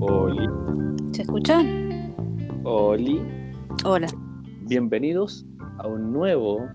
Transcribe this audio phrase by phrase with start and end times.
[0.00, 0.48] Oli,
[1.12, 1.60] ¿Se escucha?
[2.64, 3.20] Oli,
[3.84, 4.06] Hola.
[4.62, 5.46] bienvenidos
[5.78, 6.68] a un nuevo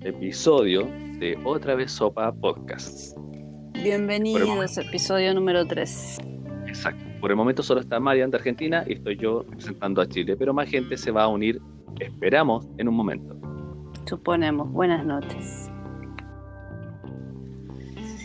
[0.00, 0.84] episodio
[1.18, 3.16] de Otra vez Sopa Podcast.
[3.74, 6.18] Bienvenidos, episodio número 3.
[6.66, 7.04] Exacto.
[7.20, 10.52] Por el momento solo está Marian de Argentina y estoy yo representando a Chile, pero
[10.52, 11.60] más gente se va a unir,
[12.00, 13.36] esperamos, en un momento.
[14.06, 14.70] Suponemos.
[14.72, 15.70] Buenas noches.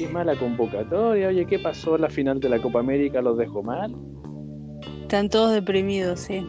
[0.02, 3.22] Qué mala convocatoria, oye, ¿qué pasó en la final de la Copa América?
[3.22, 3.96] ¿Los dejó mal?
[5.02, 6.44] Están todos deprimidos, sí.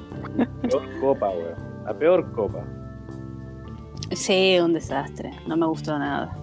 [0.62, 1.84] Peor copa, weón.
[1.84, 2.64] La peor copa.
[4.12, 5.32] Sí, un desastre.
[5.46, 6.34] No me gustó nada.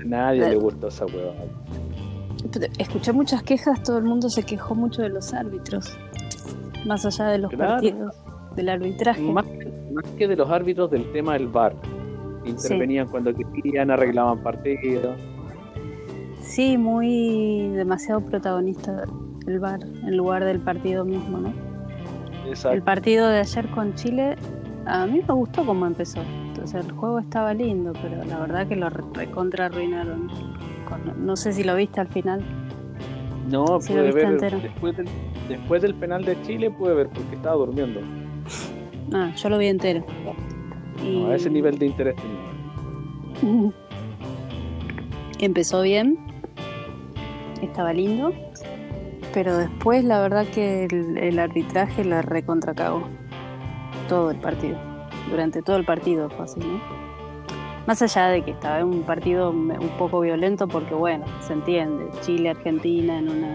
[0.00, 1.34] A nadie le gustó esa hueva.
[2.78, 5.96] Escuché muchas quejas, todo el mundo se quejó mucho de los árbitros.
[6.84, 7.72] Más allá de los Claro.
[7.74, 8.16] partidos,
[8.56, 9.22] del arbitraje.
[9.22, 9.44] Más,
[9.92, 11.74] más que de los árbitros del tema del VAR.
[12.44, 15.16] Intervenían cuando querían, arreglaban partidos.
[16.48, 19.04] Sí, muy demasiado protagonista
[19.46, 21.52] el VAR en lugar del partido mismo, ¿no?
[22.44, 22.84] El Exacto.
[22.84, 24.34] partido de ayer con Chile,
[24.86, 26.20] a mí me gustó cómo empezó.
[26.48, 30.28] Entonces el juego estaba lindo, pero la verdad que lo re- recontra arruinaron.
[30.88, 32.40] Con- no sé si lo viste al final.
[33.50, 34.58] No, lo pude ver entero.
[34.60, 35.08] después del,
[35.48, 38.00] después del penal de Chile pude ver porque estaba durmiendo.
[39.12, 40.04] Ah, yo lo vi entero.
[41.04, 43.72] Y No, a ese nivel de interés tenía.
[45.40, 46.18] Empezó bien,
[47.66, 48.32] estaba lindo,
[49.34, 53.02] pero después la verdad que el, el arbitraje la recontra cagó.
[54.08, 54.78] Todo el partido.
[55.30, 56.80] Durante todo el partido fue así, ¿no?
[57.86, 62.06] Más allá de que estaba en un partido un poco violento, porque bueno, se entiende,
[62.20, 63.54] Chile-Argentina en una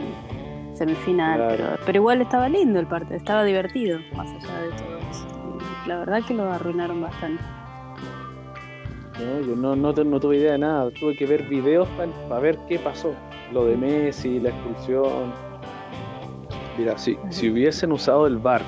[0.75, 1.55] semifinal, Claro.
[1.55, 5.27] pero, pero igual estaba lindo el partido, estaba divertido, más allá de todo eso.
[5.87, 7.43] La verdad que lo arruinaron bastante.
[9.19, 10.89] No, yo no, no, te- no tuve idea de nada.
[10.91, 11.87] Tuve que ver videos
[12.27, 13.13] para ver qué pasó.
[13.51, 15.33] Lo de Messi, la expulsión.
[16.77, 18.61] Mira, si, si hubiesen usado el VAR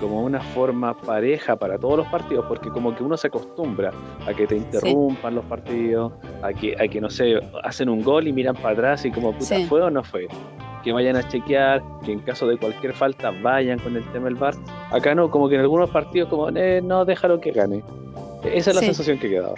[0.00, 3.90] como una forma pareja para todos los partidos, porque como que uno se acostumbra
[4.26, 8.26] a que te interrumpan los partidos, a que, a que no sé, hacen un gol
[8.26, 9.66] y miran para atrás y como puta, Sí.
[9.66, 10.26] ¿fue o no fue?
[10.82, 14.34] Que vayan a chequear, que en caso de cualquier falta vayan con el tema del
[14.36, 14.54] VAR.
[14.90, 17.82] Acá no, como que en algunos partidos como, eh, no, déjalo que gane.
[18.42, 18.86] Esa es la Sí.
[18.86, 19.54] sensación que quedaba.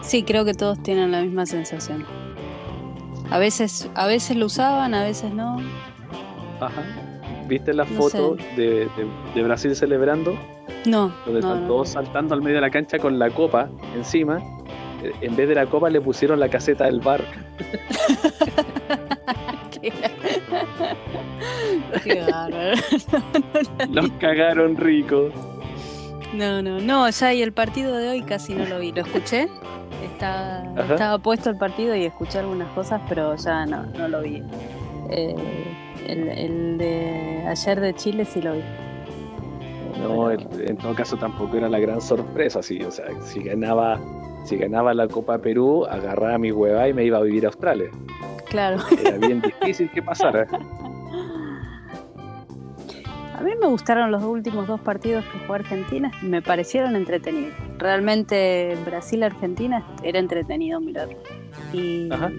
[0.00, 2.04] Sí, creo que todos tienen la misma sensación.
[3.30, 5.58] A veces, a veces lo usaban, a veces no.
[6.60, 6.82] Ajá.
[7.48, 10.34] ¿Viste la No foto de, de- de Brasil celebrando?
[10.86, 11.68] No, Donde no, están no.
[11.68, 14.38] todos saltando al medio de la cancha con la copa encima.
[15.02, 17.22] Eh, En vez de la copa le pusieron la caseta del bar.
[19.70, 19.92] Qué,
[22.04, 22.80] Qué bárbaro.
[23.90, 25.32] Los cagaron ricos.
[26.34, 28.92] No, no, no, ya y el partido de hoy casi no lo vi.
[28.92, 29.48] Lo escuché,
[30.04, 34.42] está, estaba puesto el partido y escuché algunas cosas, pero ya no, no lo vi.
[35.10, 35.34] Eh,
[36.06, 38.62] el, el de ayer de Chile sí lo vi.
[40.02, 42.62] No, el- en todo caso tampoco era la gran sorpresa.
[42.62, 44.00] Sí, o sea, si ganaba,
[44.44, 47.90] si ganaba la Copa Perú, agarraba mi hueva y me iba a vivir a Australia.
[48.48, 48.78] Claro.
[49.04, 50.46] Era bien difícil que pasara.
[53.42, 57.52] A mí me gustaron los últimos dos partidos que jugó Argentina, me parecieron entretenidos.
[57.76, 61.16] Realmente Brasil-Argentina era entretenido mirarlo.
[61.72, 62.30] Y, Ajá.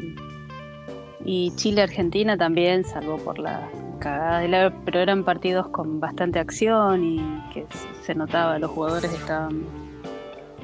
[1.25, 3.67] y Chile-Argentina también, salvo por la
[3.99, 4.73] cagada de la...
[4.85, 7.17] Pero eran partidos con bastante acción y
[7.53, 7.65] que
[8.01, 9.61] se- notaba, los jugadores estaban...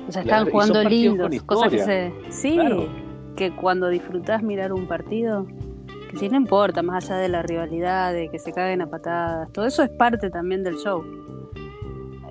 [0.07, 2.13] O sea, estaban y jugando lindos, cosas que se...
[2.29, 2.87] Sí, Claro.
[3.35, 5.45] que cuando disfrutás mirar un partido,
[6.09, 9.51] que si no importa, más allá de la rivalidad, de que se caguen a patadas,
[9.51, 11.03] todo eso es parte también del show.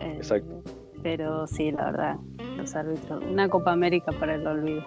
[0.01, 0.63] Eh, Exacto.
[1.03, 2.17] Pero sí, la verdad,
[2.57, 4.83] los árbitros, una Copa América para el olvido.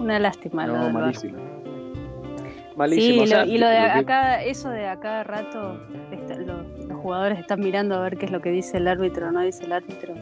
[0.00, 0.66] Una lástima.
[0.66, 0.92] No, VAR.
[0.92, 1.38] malísimo.
[1.38, 3.14] Sí, Malísimo.
[3.14, 5.80] y lo, sea, y lo de acá, eso de a cada rato,
[6.10, 9.28] está- los, los jugadores están mirando a ver qué es lo que dice el árbitro
[9.28, 10.14] o no dice el árbitro.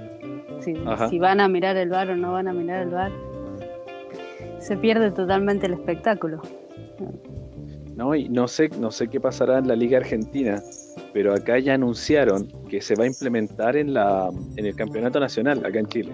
[0.61, 0.75] Si,
[1.11, 3.11] si van a mirar el bar o no van a mirar el bar.
[4.61, 6.41] Se pierde totalmente el espectáculo.
[7.97, 10.61] No, y no sé, no sé qué pasará en la Liga Argentina,
[11.13, 15.65] pero acá ya anunciaron que se va a implementar en la en el campeonato nacional
[15.65, 16.13] acá en Chile.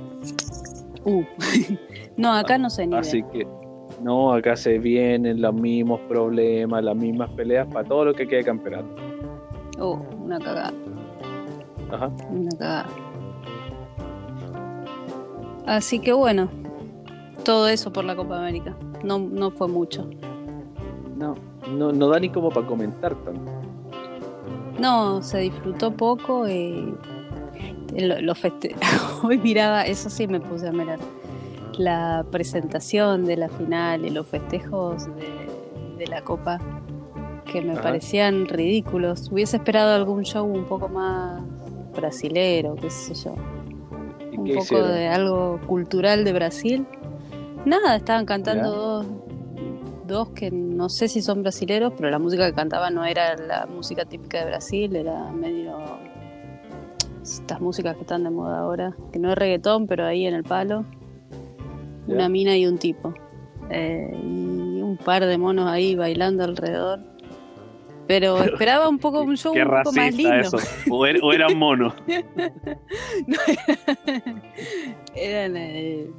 [1.04, 1.22] Uh.
[2.16, 2.96] no, acá no sé ni.
[2.96, 3.46] Así que
[4.02, 8.44] no, acá se vienen los mismos problemas, las mismas peleas para todo lo que quede
[8.44, 8.88] campeonato.
[9.78, 10.74] Uh, una cagada,
[11.90, 12.10] Ajá.
[12.30, 12.86] una cagada.
[15.66, 16.50] Así que bueno,
[17.44, 18.76] todo eso por la Copa América.
[19.02, 20.08] No, no fue mucho.
[21.20, 21.34] No,
[21.76, 23.52] no, no da ni como para comentar tanto.
[24.78, 26.94] No, se disfrutó poco y
[27.96, 28.74] lo, lo feste-
[29.22, 30.98] Hoy miraba, eso sí me puse a mirar,
[31.76, 35.48] la presentación de la final y los festejos de,
[35.98, 36.58] de la Copa
[37.44, 37.82] que me Ajá.
[37.82, 39.28] parecían ridículos.
[39.30, 41.42] Hubiese esperado algún show un poco más
[41.94, 43.34] brasilero, qué sé yo.
[44.32, 44.92] ¿Y Un poco hicieron?
[44.92, 46.86] de algo cultural de Brasil.
[47.66, 48.76] Nada, estaban cantando Ya.
[48.76, 49.06] dos,
[50.10, 53.66] dos que no sé si son brasileros, pero la música que cantaban no era la
[53.66, 55.78] música típica de Brasil, era medio
[57.22, 60.42] estas músicas que están de moda ahora, que no es reggaetón, pero ahí en el
[60.44, 60.84] palo.
[62.06, 63.14] Una mina y un tipo.
[63.70, 66.98] Eh, y un par de monos ahí bailando alrededor.
[68.08, 70.34] Pero esperaba un poco un show un poco más lindo.
[70.34, 70.56] eso.
[70.90, 71.94] O, era- o eran monos.
[73.26, 73.36] No,
[75.14, 75.56] eran.
[75.56, 76.10] eh,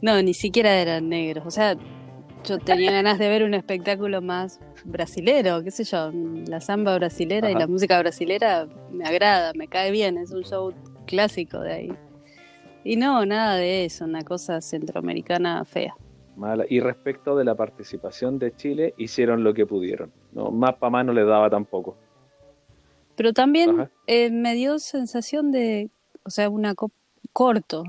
[0.00, 1.44] no, ni siquiera eran negros.
[1.46, 1.76] O sea,
[2.44, 6.10] yo tenía ganas de ver un espectáculo más brasilero, qué sé yo.
[6.46, 10.18] La samba brasilera y la música brasilera me agrada, me cae bien.
[10.18, 10.72] Es un show
[11.06, 11.92] clásico de ahí.
[12.84, 15.94] Y no, nada de eso, una cosa centroamericana fea.
[16.36, 16.64] Mala.
[16.68, 20.10] Y respecto de la participación de Chile, hicieron lo que pudieron.
[20.32, 21.96] No, más para más no les daba tampoco.
[23.14, 25.90] Pero también eh, me dio sensación de,
[26.24, 26.90] o sea, una co-
[27.32, 27.84] corto,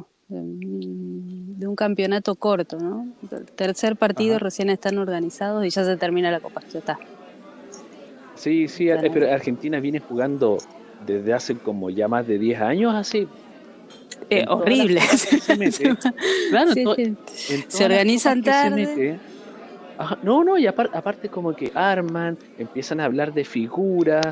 [1.63, 3.07] de, un campeonato corto, ¿no?
[3.31, 4.43] El tercer partido Ajá.
[4.45, 6.99] recién están organizados y ya se termina la copa, ya está.
[8.35, 9.01] Sí, sí, Claro.
[9.13, 10.57] pero Argentina viene jugando
[11.05, 13.27] desde hace como ya más de 10 años así.
[14.29, 15.01] Eh, horrible.
[15.01, 15.95] se mete.
[16.49, 17.01] Claro, Sí, to- sí.
[17.03, 17.33] en todas
[17.67, 18.75] Se las organizan se tarde.
[18.87, 19.19] mete.
[19.97, 24.25] Ajá, no, no, y apar- aparte como que arman, empiezan a hablar de figuras,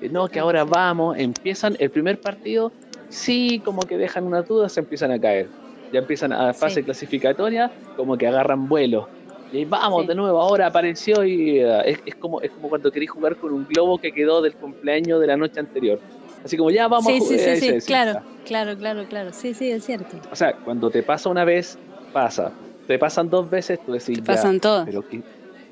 [0.00, 2.72] eh, no, que ahora vamos, empiezan el primer partido,
[3.10, 5.48] sí, como que dejan unas dudas, se empiezan a caer.
[5.92, 6.82] Ya empiezan a fase Sí.
[6.84, 9.08] clasificatoria, como que agarran vuelo.
[9.52, 10.08] Y ahí vamos Sí.
[10.08, 13.52] de nuevo, ahora apareció y eh, es, es como, es como cuando querés jugar con
[13.52, 16.00] un globo que quedó del cumpleaños de la noche anterior.
[16.42, 17.38] Así como ya vamos Sí, a sí, jugar.
[17.38, 18.04] sí, ahí sí, se desinfla.
[18.12, 19.30] claro, claro, claro, claro.
[19.32, 20.16] Sí, sí, es cierto.
[20.30, 21.78] O sea, cuando te pasa una vez,
[22.12, 22.52] pasa.
[22.86, 24.86] Te pasan dos veces, tú decís, ya, Pasan todas.
[24.86, 25.22] pero que,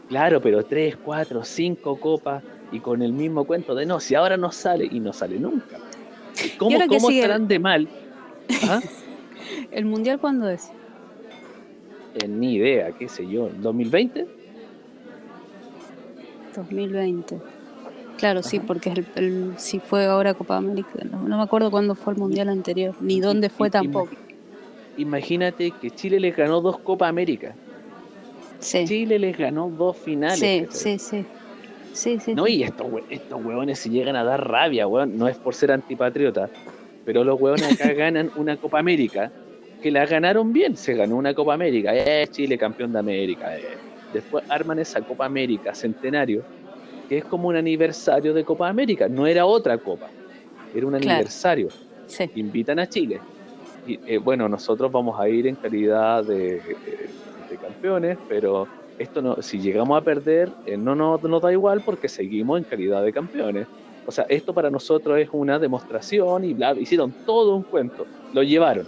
[0.09, 4.37] claro, pero tres, cuatro, cinco copas y con el mismo cuento de no, si ahora
[4.37, 5.79] no sale y no sale nunca.
[6.59, 7.89] ¿Cómo, cómo estarán de mal?
[8.69, 8.81] ¿Ah?
[9.71, 10.71] ¿El mundial cuándo es?
[12.15, 14.27] Eh, ni idea, qué sé yo, ¿2020?
[16.55, 17.39] 2020.
[18.19, 21.95] Claro, sí, porque el, el- si fue ahora Copa América, no, no me acuerdo cuándo
[21.95, 24.11] fue el mundial anterior, ni dónde fue y- tampoco.
[24.97, 27.57] Imagínate que Chile les ganó dos Copas América.
[28.59, 30.39] Sí, Chile les ganó dos finales.
[30.39, 31.27] sí, sí, sí.
[31.93, 32.35] Sí, sí.
[32.35, 35.73] No, y estos, estos hueones si llegan a dar rabia, weón, no es por ser
[35.73, 36.51] antipatriota,
[37.05, 39.31] pero los hueones acá ganan una Copa América,
[39.83, 43.63] que la ganaron bien, se ganó una Copa América, eh, Chile campeón de América, eh.
[44.13, 46.43] después arman esa Copa América centenario,
[47.09, 50.09] que es como un aniversario de Copa América, no era otra copa,
[50.75, 51.11] era un Claro.
[51.11, 51.69] aniversario,
[52.07, 52.31] sí.
[52.37, 53.21] invitan a Chile.
[53.87, 56.63] Y eh, bueno, nosotros vamos a ir en calidad de, eh,
[57.49, 58.69] de campeones, pero
[58.99, 62.65] esto no, si llegamos a perder, eh, no nos nos da igual porque seguimos en
[62.65, 63.67] calidad de campeones.
[64.07, 68.43] O sea, esto para nosotros es una demostración y bla, hicieron todo un cuento, lo
[68.43, 68.87] llevaron.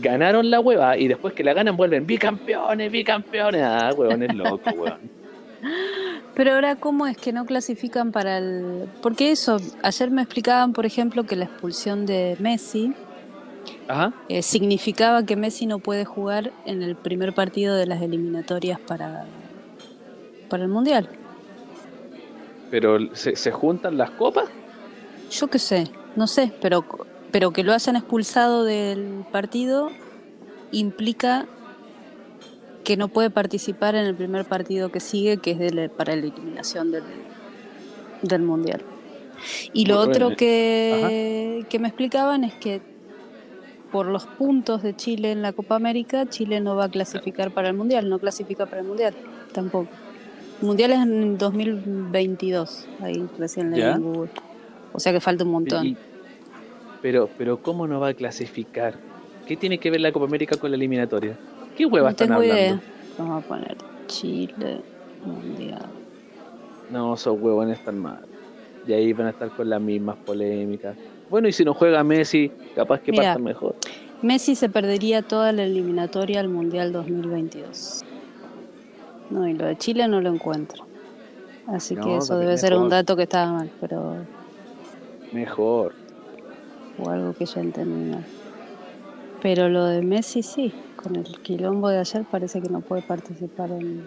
[0.00, 3.62] Ganaron la hueva y después que la ganan vuelven bicampeones, bicampeones.
[3.62, 4.98] Ah, huevones locos, huevón.
[6.34, 8.88] Pero ahora, ¿cómo es que no clasifican para el...?
[9.02, 12.92] Porque eso, ayer me explicaban, por ejemplo, que la expulsión de Messi
[13.86, 14.12] Ajá.
[14.28, 19.26] eh, significaba que Messi no puede jugar en el primer partido de las eliminatorias para,
[20.48, 21.08] para el Mundial.
[22.74, 24.46] Pero ¿se, se juntan las copas.
[25.30, 25.84] Yo qué sé,
[26.16, 26.84] no sé, pero,
[27.30, 29.92] pero que lo hayan expulsado del partido
[30.72, 31.46] implica
[32.82, 36.22] que no puede participar en el primer partido que sigue, que es de para la
[36.22, 37.04] eliminación del,
[38.22, 38.82] del Mundial.
[39.72, 42.82] Y lo otro eh, que, que me explicaban es que
[43.92, 47.68] por los puntos de Chile en la Copa América, Chile no va a clasificar para
[47.68, 49.14] el Mundial, no clasifica para el Mundial,
[49.52, 49.90] tampoco.
[50.64, 53.92] Mundial es en 2022, ahí recién leí ¿Ya?
[53.92, 54.30] en Google.
[54.92, 55.86] O sea que falta un montón.
[55.86, 55.96] Y-
[57.02, 58.94] pero, pero ¿cómo no va a clasificar?
[59.46, 61.36] ¿Qué tiene que ver la Copa América con la eliminatoria?
[61.76, 62.54] ¿Qué hueva no están hablando?
[62.54, 62.80] idea.
[63.18, 64.80] Vamos a poner Chile
[65.24, 65.84] Mundial.
[66.90, 68.20] No, esos huevones están mal.
[68.86, 70.96] Y ahí van a estar con las mismas polémicas.
[71.28, 73.24] Bueno, y si no juega Messi, capaz que Mira.
[73.24, 73.74] partan mejor.
[74.22, 78.02] Messi se perdería toda la eliminatoria al Mundial 2022.
[79.30, 80.86] No, y lo de Chile no lo encuentro.
[81.66, 84.16] Así que eso debe ser un dato que estaba mal, pero
[85.32, 85.94] Mejor.
[86.98, 88.24] o algo que yo entendí mal.
[89.42, 93.70] Pero lo de Messi sí, con el quilombo de ayer parece que no puede participar
[93.70, 94.06] en...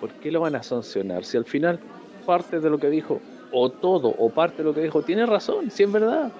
[0.00, 1.24] ¿Por qué lo van a sancionar?
[1.24, 1.80] Si al final
[2.26, 3.20] parte de lo que dijo,
[3.52, 6.30] o todo, o parte de lo que dijo, tiene razón, si es verdad.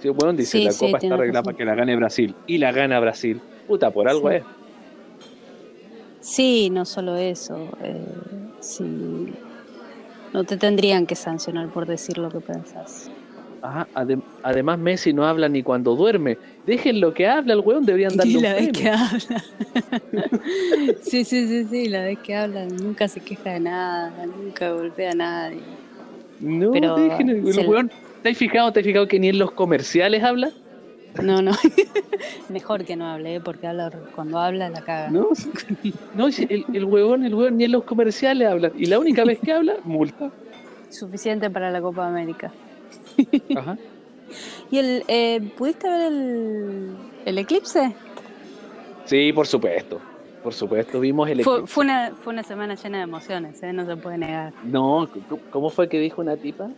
[0.00, 2.34] Si el huevón dice Sí, la sí, copa está arreglada para que la gane Brasil,
[2.46, 4.36] y la gana Brasil, puta, por algo Sí.
[4.36, 4.44] es.
[6.20, 7.56] Sí, no solo eso.
[7.82, 8.04] Eh,
[8.60, 8.84] sí.
[10.32, 13.10] No te tendrían que sancionar por decir lo que pensás.
[13.62, 16.38] Ajá, adem- además Messi no habla ni cuando duerme.
[16.64, 18.80] Dejen lo que habla el weón, deberían darle un la vez premio.
[18.82, 19.44] que habla.
[21.02, 25.10] sí, sí, sí, sí, la vez que habla nunca se queja de nada, nunca golpea
[25.10, 25.62] a nadie.
[26.38, 27.90] No, Pero dejen el, el weón.
[28.22, 30.50] ¿Te has fijado, te has fijado que ni en los comerciales habla?
[31.22, 31.52] No, no.
[32.48, 33.40] Mejor que no hable, ¿eh?
[33.40, 35.10] porque habla, cuando habla la caga.
[35.10, 35.28] No,
[36.14, 38.70] no el, el huevón, el huevón ni en los comerciales habla.
[38.76, 40.30] Y la única vez que habla, multa.
[40.90, 42.52] Suficiente para la Copa América.
[43.56, 43.76] Ajá.
[44.70, 47.92] ¿Y el, eh, pudiste ver el, el eclipse?
[49.04, 50.00] Sí, por supuesto.
[50.42, 51.74] Por supuesto, vimos el Fue, eclipse.
[51.74, 53.72] fue, una, fue una semana llena de emociones, ¿eh?
[53.72, 54.52] no se puede negar.
[54.64, 56.70] No, ¿cómo- ¿cómo fue que dijo una tipa?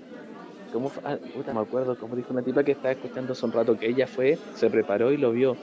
[0.73, 1.03] ¿Cómo fue?
[1.05, 3.89] Ah, puta, me acuerdo cómo dijo una tipa que estaba escuchando hace un rato que
[3.91, 5.59] ella fue, se preparó y lo vio.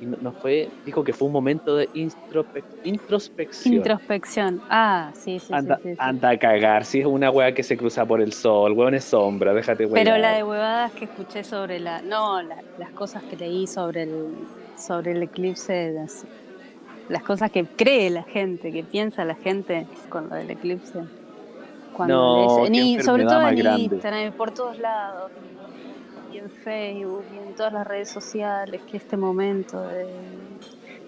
[0.00, 3.74] Y no, no fue, dijo que fue un momento de introspe- introspección.
[3.76, 4.62] Introspección.
[4.68, 7.76] Ah, sí, sí, anda, sí, sí, anda a cagar, si es una weá que se
[7.76, 10.04] cruza por el sol, weón es sombra, déjate weá.
[10.04, 12.02] Pero la de huevadas que escuché sobre la...
[12.02, 16.26] No, la- las cosas que leí sobre el, sobre el eclipse, las,
[17.08, 20.98] las cosas que cree la gente, que piensa la gente con lo del eclipse.
[21.98, 22.14] Cuando
[22.46, 22.66] No,
[23.02, 23.82] sobre todo en grande.
[23.96, 25.32] Instagram, por todos lados,
[26.30, 30.06] y en Facebook, y en todas las redes sociales, que este momento de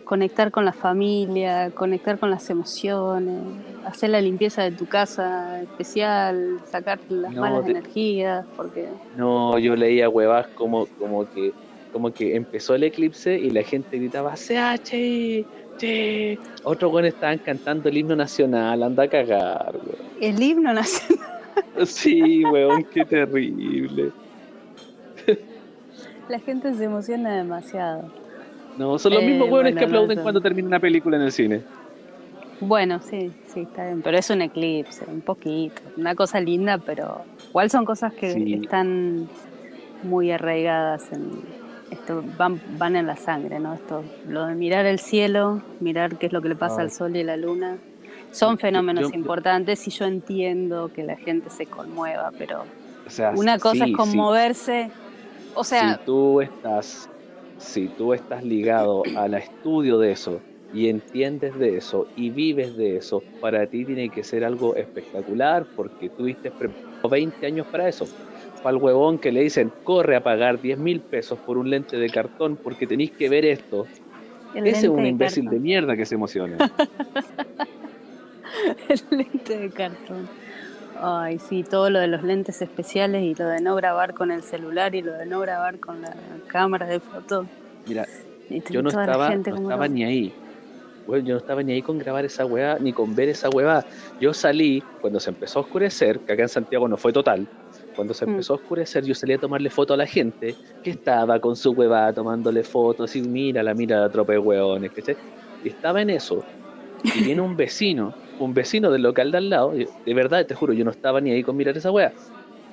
[0.02, 6.60] conectar con la familia, conectar con las emociones, hacer la limpieza de tu casa especial,
[6.64, 11.52] sacar las No, malas te- energías, porque No, yo leía huevas como, como que
[11.92, 15.44] como que empezó el eclipse y la gente gritaba CH,
[15.80, 16.38] che.
[16.64, 20.10] Otros weones estaban cantando el himno nacional, anda a cagar, weón.
[20.20, 21.26] el himno nacional,
[21.86, 24.10] Sí, weón, qué terrible.
[26.28, 28.04] la gente se emociona demasiado.
[28.78, 31.22] No, son los Eh, mismos weones que bueno, no, aplauden cuando termina una película en
[31.24, 31.60] el cine.
[32.60, 37.22] Bueno, sí, sí, está bien, pero es un eclipse, un poquito, una cosa linda, pero
[37.48, 38.54] igual son cosas que Sí.
[38.62, 39.28] están
[40.02, 41.42] muy arraigadas en
[41.90, 43.74] esto, van, van en la sangre, ¿no?
[43.74, 46.84] Esto, lo de mirar el cielo, mirar qué es lo que le pasa Ay.
[46.86, 47.82] al sol y a la luna,
[48.30, 52.64] son fenómenos yo- importantes y yo entiendo que la gente se conmueva, pero
[53.06, 53.96] O sea, una cosa sí, es sí.
[53.96, 54.92] conmoverse,
[55.52, 57.10] o sea, si tú estás,
[57.56, 62.96] si tú estás ligado al estudio de eso y entiendes de eso y vives de
[62.96, 66.80] eso, para ti tiene que ser algo espectacular porque tuviste preparado
[67.10, 68.12] 20 años para eso.
[68.62, 71.96] Para el huevón que le dicen, corre a pagar 10 mil pesos por un lente
[71.96, 73.86] de cartón porque tenéis que ver esto.
[74.54, 75.58] el Ese es un de imbécil cartón.
[75.58, 76.56] de mierda que se emociona.
[78.88, 80.28] El lente de cartón.
[81.00, 84.42] Ay, sí, todo lo de los lentes especiales y lo de no grabar con el
[84.42, 86.14] celular y lo de no grabar con la
[86.48, 87.46] cámara de foto.
[87.86, 88.06] Mira,
[88.68, 90.34] yo no estaba, no estaba ni ahí.
[91.06, 93.84] Bueno, yo no estaba ni ahí con grabar esa weá, ni con ver esa weá.
[94.20, 97.46] Yo salí cuando se empezó a oscurecer, que acá en Santiago no fue total.
[97.94, 98.30] Cuando se Mm.
[98.30, 101.72] empezó a oscurecer, yo salí a tomarle foto a la gente que estaba con su
[101.72, 105.16] hueva tomándole fotos y mira la mira la tropa de hueones, ¿cachai?
[105.60, 106.46] Y estaba en eso.
[107.12, 110.72] Y viene un vecino, un vecino del local de al lado, de verdad, te juro,
[110.74, 112.14] yo no estaba ni ahí con mirar esa weá.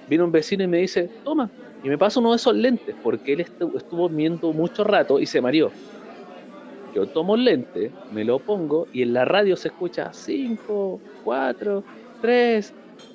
[0.06, 3.34] Viene un vecino y me dice, toma, y me pasa uno de esos lentes, porque
[3.34, 5.76] él estu- estuvo viendo mucho rato y se mareó.
[6.94, 11.86] Yo tomo el lente, me lo pongo y en la radio se escucha 5, 4,
[12.20, 12.74] 3,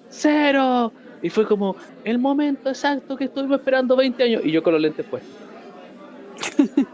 [0.08, 0.94] 0.
[1.22, 4.42] Y fue como el momento exacto que estuvimos esperando 20 años.
[4.44, 5.30] Y yo con los lentes puestos.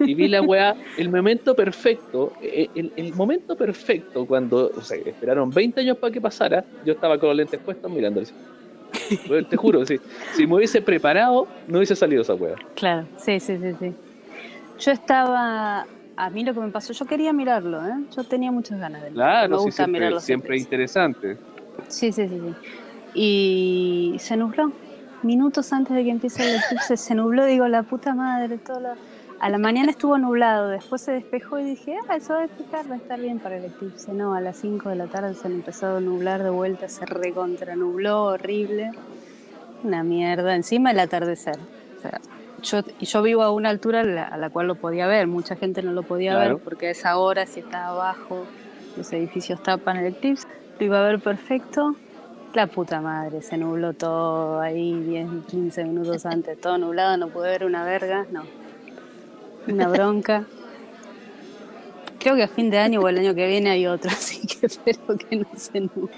[0.01, 4.99] Y vi la weá, el momento perfecto, eh, el, el momento perfecto cuando, o sea,
[4.99, 8.23] esperaron 20 años para que pasara, yo estaba con los lentes puestos mirando.
[9.27, 9.99] Bueno, Te juro, si,
[10.35, 12.57] si me hubiese preparado, no hubiese salido esa weá.
[12.75, 13.95] Claro, sí, sí, sí, sí.
[14.81, 17.95] Yo estaba, a mí lo que me pasó, yo quería mirarlo, ¿eh?
[18.17, 19.33] Yo tenía muchas ganas de mirarlo.
[19.33, 21.37] Claro, me sí, gusta siempre, mirarlo siempre es interesante.
[21.89, 22.55] Sí, sí, sí, sí.
[23.15, 24.73] Y se nubló.
[25.23, 28.89] Minutos antes de que empiece el eclipse se nubló, digo, la puta madre, todo lo...
[29.41, 32.91] A la mañana estuvo nublado, después se despejó y dije, ah, eso va a despejar,
[32.91, 34.13] va a estar bien para el eclipse.
[34.13, 38.25] No, a las 5 de la tarde se empezó a nublar de vuelta, se recontranubló,
[38.25, 38.91] horrible.
[39.85, 41.57] Una mierda, encima el atardecer.
[41.97, 42.21] O sea,
[42.65, 45.55] yo, yo vivo a una altura a la, a la cual lo podía ver, mucha
[45.55, 46.55] gente no lo podía Claro.
[46.57, 48.45] ver porque a esa hora, si estaba abajo,
[48.97, 50.49] los edificios tapan el eclipse,
[50.81, 51.95] lo iba a ver perfecto.
[52.55, 57.51] La puta madre, se nubló todo ahí 10, 15 minutos antes, todo nublado, no pude
[57.51, 58.43] ver una verga, no.
[59.67, 60.45] Una bronca.
[62.19, 64.67] Creo que a fin de año o el año que viene hay otro, así que
[64.67, 66.11] espero que no se nuble.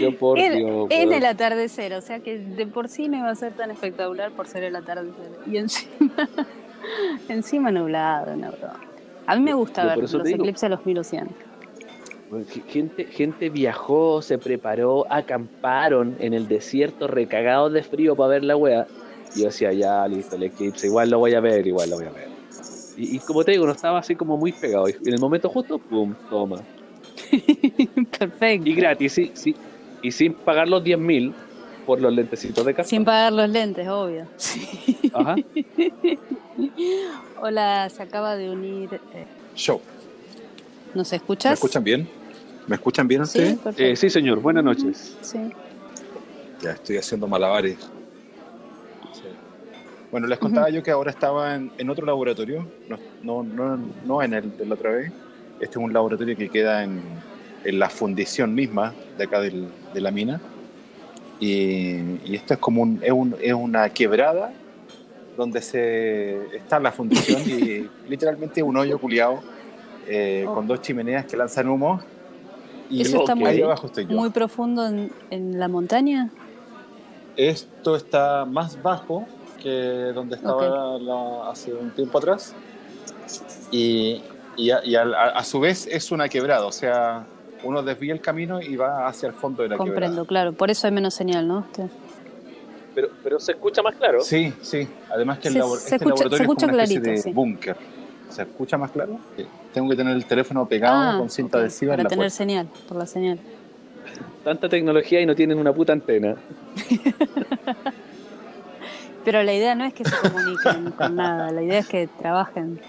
[0.00, 1.12] Yo por En, Dios, en weón.
[1.22, 4.48] el atardecer, o sea que de por sí no iba a ser tan espectacular por
[4.48, 5.30] ser el atardecer.
[5.46, 6.28] Y encima,
[7.28, 8.80] encima nublado, una broma.
[9.26, 11.51] A mí me gusta Yo ver los eclipses, los miro siempre.
[12.68, 18.56] Gente, gente viajó, se preparó, acamparon en el desierto recagados de frío para ver la
[18.56, 18.86] wea.
[19.34, 22.06] Y yo decía, ya, listo, el eclipse, igual lo voy a ver, igual lo voy
[22.06, 22.28] a ver.
[22.96, 24.88] Y, y como te digo, no estaba así como muy pegado.
[24.88, 26.60] Y en el momento justo, pum, toma.
[28.18, 28.68] Perfecto.
[28.68, 29.54] Y gratis, sí, sí.
[30.02, 31.34] Y sin pagar los 10 mil
[31.86, 32.88] por los lentecitos de casa.
[32.88, 34.26] Sin pagar los lentes, obvio.
[35.12, 35.36] Ajá.
[37.40, 38.94] Hola, se acaba de unir.
[39.14, 39.80] eh, Show.
[40.94, 41.54] ¿Nos ¿Me escuchas?
[41.54, 42.08] escuchan bien?
[42.66, 43.58] ¿Me escuchan bien Sí, ustedes?
[43.58, 43.82] perfecto.
[43.82, 45.16] Eh, sí, señor, buenas noches.
[45.20, 45.38] Sí.
[46.60, 47.76] Ya estoy haciendo malabares.
[49.12, 49.22] Sí.
[50.10, 54.22] Bueno, les contaba yo que ahora estaba en, en otro laboratorio, no, no, no, no
[54.22, 55.10] en el de la otra vez.
[55.58, 57.02] Este es un laboratorio que queda en,
[57.64, 60.40] en la fundición misma de acá del- de la mina.
[61.40, 64.52] Y, y esto es como un, es, un- es una quebrada
[65.36, 69.40] donde se está la fundición y literalmente un hoyo culiado
[70.06, 70.54] eh, Oh.
[70.54, 72.00] con dos chimeneas que lanzan humo.
[72.92, 74.14] Y Eso está ahí muy- abajo estoy yo.
[74.16, 76.30] Muy profundo en, en la montaña.
[77.36, 79.26] Esto está más bajo
[79.62, 82.54] que donde estaba la- hace un tiempo atrás.
[83.70, 84.20] Y,
[84.56, 87.24] y a, y al- a- a su vez es una quebrada, o sea,
[87.64, 90.52] uno desvía el camino y va hacia el fondo de la Comprendo, claro.
[90.52, 91.60] Por eso hay menos señal, ¿no?
[91.60, 91.88] Este,
[92.94, 94.18] Pero, pero se escucha más claro.
[94.18, 94.28] quebrada.
[94.28, 94.86] Sí, sí.
[95.10, 97.10] Además que el Se- labor- se este escucha- laboratorio se escucha es como una clarito,
[97.10, 97.32] de sí.
[97.32, 97.76] búnker.
[98.32, 99.18] ¿Se escucha más claro?
[99.74, 102.36] Tengo que tener el teléfono pegado con cinta Ah, adhesiva en Para la tener puerta.
[102.36, 103.38] señal, por la señal.
[104.44, 106.36] Tanta tecnología y no tienen una puta antena.
[109.24, 112.80] Pero la idea no es que se comuniquen con nada, la idea es que trabajen.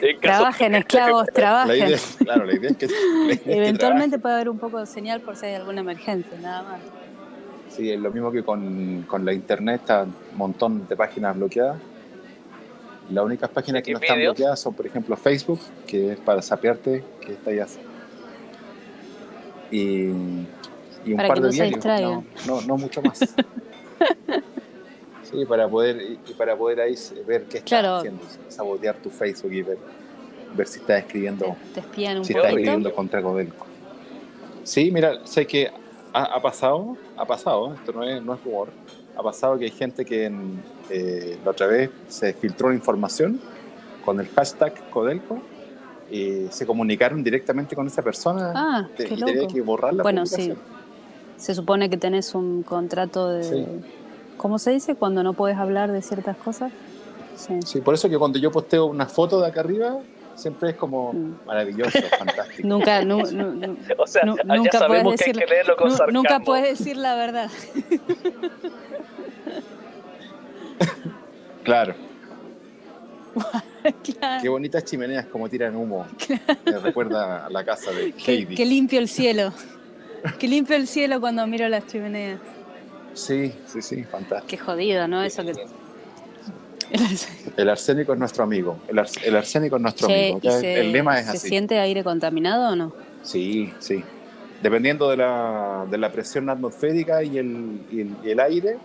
[0.00, 1.88] En Trabajen, esclavos, La trabajen.
[1.88, 4.78] idea, claro, la idea es que, la idea es que Eventualmente puede haber un poco
[4.78, 6.80] de señal por si hay alguna emergencia, nada más.
[7.70, 11.78] Sí, es lo mismo que con, con la internet, está un montón de páginas bloqueadas.
[13.10, 14.34] Las únicas páginas que ¿Y no están videos?
[14.34, 17.66] bloqueadas son, por ejemplo, Facebook, que es para sapearte que está ya.
[19.70, 21.74] Y, y un Para par que de no se diarios.
[21.76, 22.26] distraigan.
[22.46, 23.18] No, no, no mucho más.
[25.22, 26.94] sí, para poder, y para poder ahí
[27.26, 27.96] ver qué estás Claro.
[27.96, 29.78] haciendo, sabotear tu Facebook y ver,
[30.54, 33.66] ver si estás escribiendo Te espían un si estás escribiendo contra Codelco.
[34.64, 35.70] Sí, mira, sé que
[36.12, 38.68] ha, ha pasado, ha pasado, esto no es, no es rumor,
[39.18, 43.40] ha pasado que hay gente que en, eh, la otra vez se filtró la información
[44.04, 45.40] con el hashtag Codelco
[46.10, 49.54] y se comunicaron directamente con esa persona Ah, te- qué y tenía loco.
[49.54, 50.54] que borrar la Bueno, sí.
[51.36, 53.44] Se supone que tenés un contrato de...
[53.44, 53.66] Sí.
[54.36, 54.94] ¿Cómo se dice?
[54.94, 56.72] Cuando no puedes hablar de ciertas cosas.
[57.36, 57.54] Sí.
[57.64, 59.98] Sí, por eso que cuando yo posteo una foto de acá arriba,
[60.36, 61.34] siempre es como Mm.
[61.46, 62.66] maravilloso, fantástico.
[62.66, 65.88] Nunca, nu- nu- nu- O sea, nunca puedes sabemos que hay decir, que leerlo con
[65.88, 66.22] nu- sarcasmo.
[66.22, 67.50] nunca puedes decir la verdad.
[71.68, 71.94] Claro,
[74.18, 74.42] Claro.
[74.42, 76.06] qué bonitas chimeneas como tiran humo.
[76.64, 78.54] Me recuerda a la casa de Heidi.
[78.54, 79.52] qué limpio el cielo.
[80.38, 82.40] Qué limpio el cielo cuando miro las chimeneas.
[83.14, 84.46] Sí, sí, sí, fantástico.
[84.48, 85.22] Qué jodido, ¿no?
[85.22, 85.52] Eso que...
[87.56, 88.78] El arsénico es nuestro amigo.
[88.88, 90.40] El, ars- el arsénico es nuestro Che, amigo.
[90.42, 91.48] ¿y Acá se, el lema es ¿se así.
[91.48, 92.92] siente aire contaminado o no?
[93.22, 94.02] Sí, sí.
[94.62, 98.78] Dependiendo de la, de la presión atmosférica y el, y el, y el aire,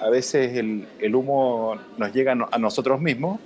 [0.00, 3.38] a veces el, el humo nos llega a no- a nosotros mismos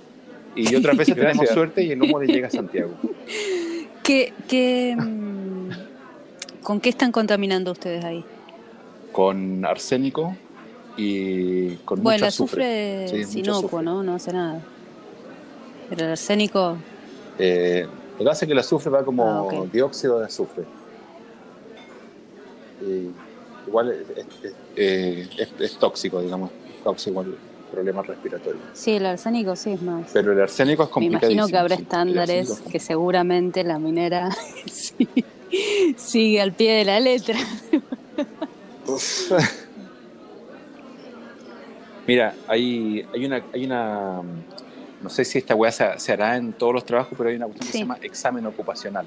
[0.55, 2.91] y otras veces tenemos suerte y el humo le llega a Santiago.
[4.03, 5.69] ¿Qué, qué, mm,
[6.63, 8.23] ¿Con qué están contaminando ustedes ahí?
[9.11, 10.35] Con arsénico
[10.97, 12.63] y con Bueno, mucho el azufre.
[12.63, 13.83] azufre Sí, es mucho inocuo, azufre.
[13.85, 14.03] ¿no?
[14.03, 14.61] No hace nada.
[15.89, 16.77] Pero el arsénico,
[17.37, 17.85] Eh,
[18.17, 20.63] lo que hace es que el azufre va como Ah, dióxido de azufre.
[22.81, 23.09] Y
[23.67, 26.51] igual es, es- eh, es- es tóxico, digamos,
[26.83, 27.35] causa igual
[27.71, 28.63] problemas respiratorios.
[28.73, 30.09] sí, el arsénico sí es más.
[30.13, 31.31] Pero el arsénico es Me complicadísimo.
[31.33, 34.29] imagino que habrá estándares que seguramente la minera
[34.67, 34.95] sí,
[35.97, 37.37] sigue al pie de la letra.
[42.07, 44.21] Mira, hay, hay, una, hay una.
[45.01, 47.45] No sé si esta weá se, se hará en todos los trabajos, pero hay una
[47.47, 49.05] cuestión que se llama examen ocupacional.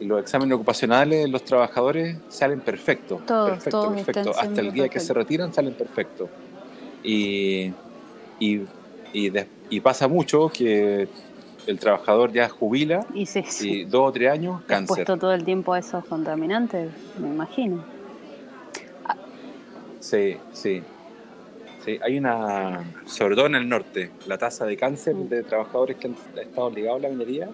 [0.00, 3.20] Y los exámenes ocupacionales, los trabajadores salen perfectos.
[3.26, 4.30] Todos, perfecto, todos perfecto.
[4.38, 6.28] Hasta el día que se retiran salen perfectos.
[7.02, 7.72] Y,
[8.38, 8.60] y,
[9.12, 11.08] y, de- y pasa mucho que
[11.66, 15.00] el trabajador ya jubila Y dos o tres años cáncer.
[15.00, 17.84] expuesto todo el tiempo a esos contaminantes, me imagino.
[20.00, 20.82] Sí, sí.
[21.84, 25.28] Sí, hay una, sobre todo en el norte, la tasa de cáncer Mm.
[25.28, 27.48] de trabajadores que han estado ligados a la minería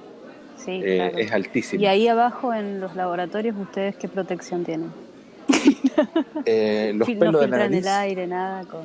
[0.57, 1.19] Sí, eh, claro.
[1.19, 1.83] es altísima.
[1.83, 4.91] Y ahí abajo en los laboratorios, ¿ustedes qué protección tienen?
[6.47, 8.83] Eh, los Fil- pelos no de la nariz el aire, nada, con,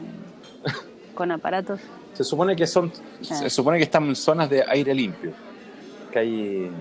[1.16, 1.80] con aparatos.
[2.14, 3.36] se supone que son Ah.
[3.36, 5.32] se supone que están en zonas de aire limpio
[6.12, 6.72] que hay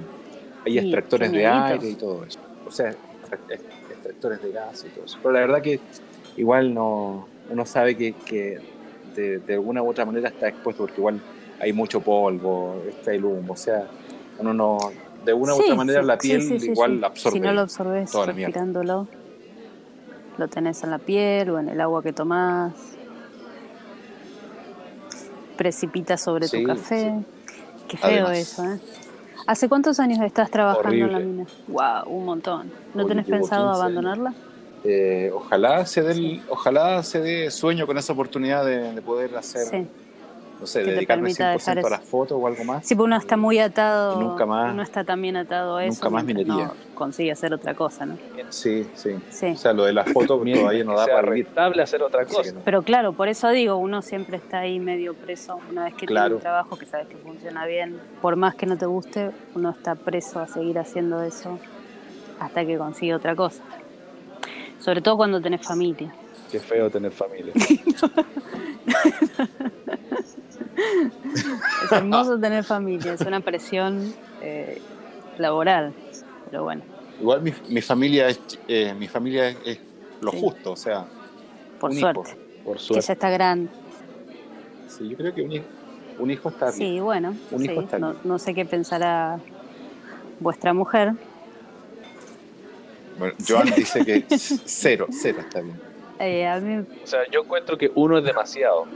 [0.67, 2.39] hay extractores de aire y todo eso.
[2.67, 5.19] O sea, extra- ex- extractores de gas y todo eso.
[5.23, 5.81] Pero la verdad que
[6.37, 8.59] igual no uno sabe que, que
[9.17, 11.21] de, de alguna u otra manera está expuesto porque igual
[11.61, 13.87] hay mucho polvo, está el humo, o sea,
[14.39, 14.79] uno no
[15.25, 17.39] de una u otra manera sí, la piel sí, igual absorbe.
[17.39, 19.09] Si no lo absorbes respirándolo,
[20.39, 22.73] lo tenés en la piel o en el agua que tomás.
[25.57, 27.15] Precipita sobre tu café.
[27.89, 28.39] Qué feo Además.
[28.39, 28.79] eso, ¿eh?
[29.47, 31.47] ¿Hace cuántos años estás trabajando en la mina?
[31.67, 32.71] Wow, un montón.
[32.95, 33.81] ¿No Oye, tenés pensado 15 años.
[33.81, 34.35] abandonarla?
[34.85, 39.37] Eh, ojalá se dé el- ojalá se dé sueño con esa oportunidad de, de poder
[39.37, 39.87] hacer, Sí.
[40.61, 42.87] No sé, dedicarme permita 100% dejar a las fotos o algo más.
[42.87, 44.21] Sí, porque uno está muy atado.
[44.21, 45.95] Nunca más- Uno está también atado a eso.
[45.95, 46.55] nunca más minería.
[46.55, 48.17] No consigue hacer otra cosa, ¿no?
[48.51, 49.11] Sí, sí.
[49.31, 49.47] Sí.
[49.47, 52.53] O sea, lo de las fotos todavía no da sea para rentable hacer otra cosa.
[52.53, 52.61] no.
[52.65, 55.61] Pero claro, por eso digo, uno siempre está ahí medio preso.
[55.71, 56.35] Una vez que tiene Claro.
[56.37, 59.95] un trabajo que sabes que funciona bien, por más que no te guste, uno está
[59.95, 61.59] preso a seguir haciendo eso
[62.41, 63.63] hasta que consigue otra cosa.
[64.81, 66.13] Sobre todo cuando tenés familia.
[66.51, 67.53] Qué feo tener familia.
[71.85, 74.81] Es hermoso tener familia, es una presión eh,
[75.39, 75.93] laboral.
[76.51, 76.83] Pero bueno,
[77.21, 79.79] Igual mi, mi familia es eh, mi familia es, es
[80.21, 80.41] lo Sí.
[80.41, 81.05] justo, o sea,
[81.81, 82.13] por un hijo.
[82.13, 83.07] suerte, Por que suerte.
[83.07, 83.71] ya está grande.
[84.89, 85.65] Sí, yo creo que un hijo,
[86.19, 86.77] un hijo está bien.
[86.77, 89.39] Sí, bueno, Un hijo está no sé qué pensará
[90.41, 91.13] vuestra mujer.
[93.19, 94.25] Bueno, Joan dice que
[94.65, 95.81] cero, cero está bien.
[96.21, 98.87] Eh, a mí O sea, yo encuentro que uno es demasiado.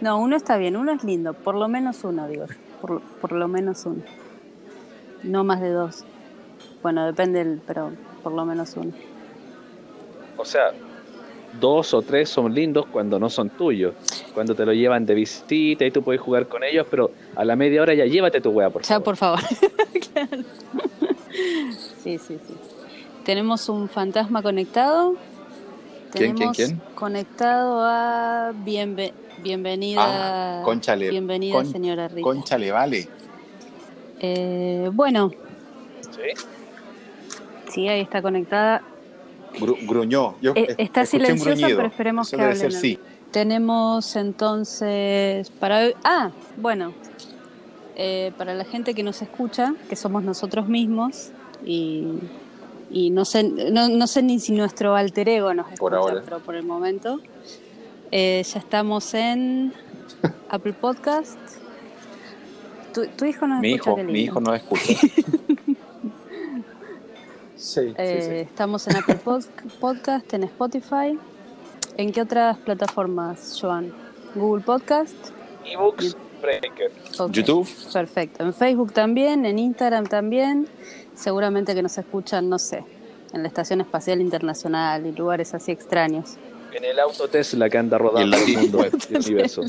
[0.00, 2.46] No, uno está bien, uno es lindo, por lo menos uno, digo,
[2.80, 4.02] por, por lo menos uno.
[5.22, 6.04] No más de dos.
[6.82, 8.92] Bueno, depende, del, pero por lo menos uno.
[10.36, 10.72] O sea,
[11.60, 13.94] dos o tres son lindos cuando no son tuyos.
[14.34, 17.54] Cuando te lo llevan de visita y tú puedes jugar con ellos, pero a la
[17.56, 19.04] media hora ya llévate tu wea, por Ya, favor.
[19.04, 19.40] por favor.
[20.12, 20.42] Claro.
[22.02, 22.54] Sí, sí, sí.
[23.24, 25.14] Tenemos un fantasma conectado.
[26.14, 26.80] ¿Quién, quién, Tenemos quién?
[26.94, 30.60] conectado a bienve- bienvenida.
[30.60, 32.22] Ah, Conchale, Bienvenida, con- señora Rita.
[32.22, 33.08] Concha le vale.
[34.20, 35.30] Eh, bueno,
[36.00, 36.44] ¿Sí?
[37.72, 38.82] sí, ahí está conectada.
[39.58, 40.36] Gru- gruñó.
[40.40, 42.70] Yo Eh, es- está silenciosa, pero esperemos Eso que debe hable.
[42.70, 42.98] ser sí.
[43.32, 45.94] Tenemos entonces para hoy.
[46.04, 46.92] Ah, bueno.
[47.96, 51.30] Eh, para la gente que nos escucha, que somos nosotros mismos,
[51.64, 52.04] y,
[52.96, 56.22] y no, sé, no, no sé ni si nuestro alter ego nos escucha, Por ahora.
[56.24, 57.20] pero por el momento.
[58.12, 59.72] eh, ya estamos en
[60.48, 61.38] Apple Podcast.
[62.92, 64.82] Tu, tu hijo nos Mi escucha, hijo, mi hijo no escucha.
[67.56, 68.34] sí, sí, Eh, sí.
[68.50, 69.48] Estamos en Apple Pod-
[69.80, 71.18] Podcast, en Spotify.
[71.96, 73.92] ¿En qué otras plataformas, Joan?
[74.34, 75.14] Google Podcast.
[75.64, 76.90] Ebooks, Breaker.
[77.30, 77.68] YouTube.
[77.92, 78.44] Perfecto.
[78.44, 80.66] En Facebook también, en Instagram también.
[81.14, 82.84] Seguramente que nos escuchan, no sé,
[83.32, 86.36] en la Estación Espacial Internacional y lugares así extraños.
[86.72, 89.62] En el auto Tesla que anda rodando el el mundo el universo.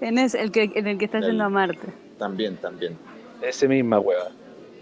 [0.00, 1.88] En, es, el que, en el que está El- yendo a Marte.
[2.18, 2.96] También, también.
[3.42, 4.28] Ese misma hueva.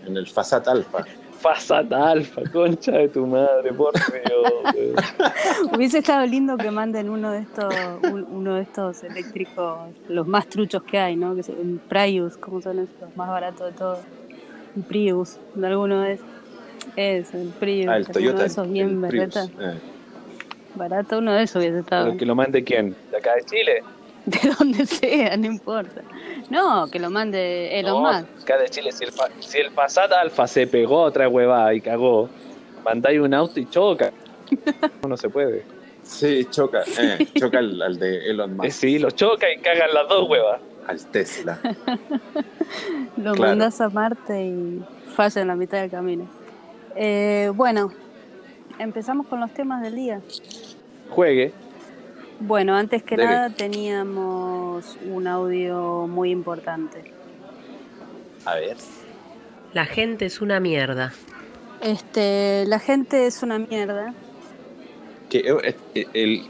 [0.06, 1.04] En el Fasat Alpha.
[1.38, 4.52] Fasata Alfa, concha de tu madre, por Dios.
[5.72, 7.72] Hubiese estado lindo que manden uno de estos,
[8.10, 11.36] un- uno de estos eléctricos, los más truchos que hay, ¿no?
[11.36, 12.94] Que un Prius, ¿cómo son esos?
[13.00, 13.98] Los más baratos de todos.
[14.82, 16.26] Prius, de alguno de esos.
[16.96, 17.88] Es, el Prius.
[17.88, 18.40] Ah, el alguno Toyota.
[18.40, 19.12] de esos el bien Prius.
[19.34, 19.44] berreta.
[19.60, 19.78] Eh,
[20.74, 22.06] Barato, uno de esos hubiese estado.
[22.06, 22.94] Pero que lo mande quién?
[23.10, 23.82] ¿De acá de Chile?
[24.26, 26.02] De donde sea, no importa.
[26.50, 28.42] No, que lo mande Elon No, Musk.
[28.42, 28.92] acá de Chile.
[28.92, 29.10] Si el,
[29.40, 32.28] si el Passat Alfa se pegó a otra huevada y cagó,
[32.84, 34.12] mandáis un auto y choca.
[35.08, 35.64] No se puede.
[36.02, 39.92] Sí, choca, eh, choca al, al de Elon Eh, Musk, sí, lo choca y cagan
[39.94, 40.60] las dos huevas.
[40.88, 41.58] Al Tesla.
[43.16, 43.50] Lo Claro.
[43.50, 44.82] mandas a Marte y
[45.14, 46.26] falla en la mitad del camino.
[46.96, 47.92] Eh, bueno,
[48.78, 50.20] empezamos con los temas del día.
[51.10, 51.52] Juegue.
[52.40, 53.28] Bueno, antes que Debe.
[53.28, 57.12] nada teníamos un audio muy importante.
[58.44, 58.76] A ver.
[59.74, 61.12] La gente es una mierda.
[61.80, 64.14] Este, la gente es una mierda.
[65.28, 66.42] Que, eh, eh, el,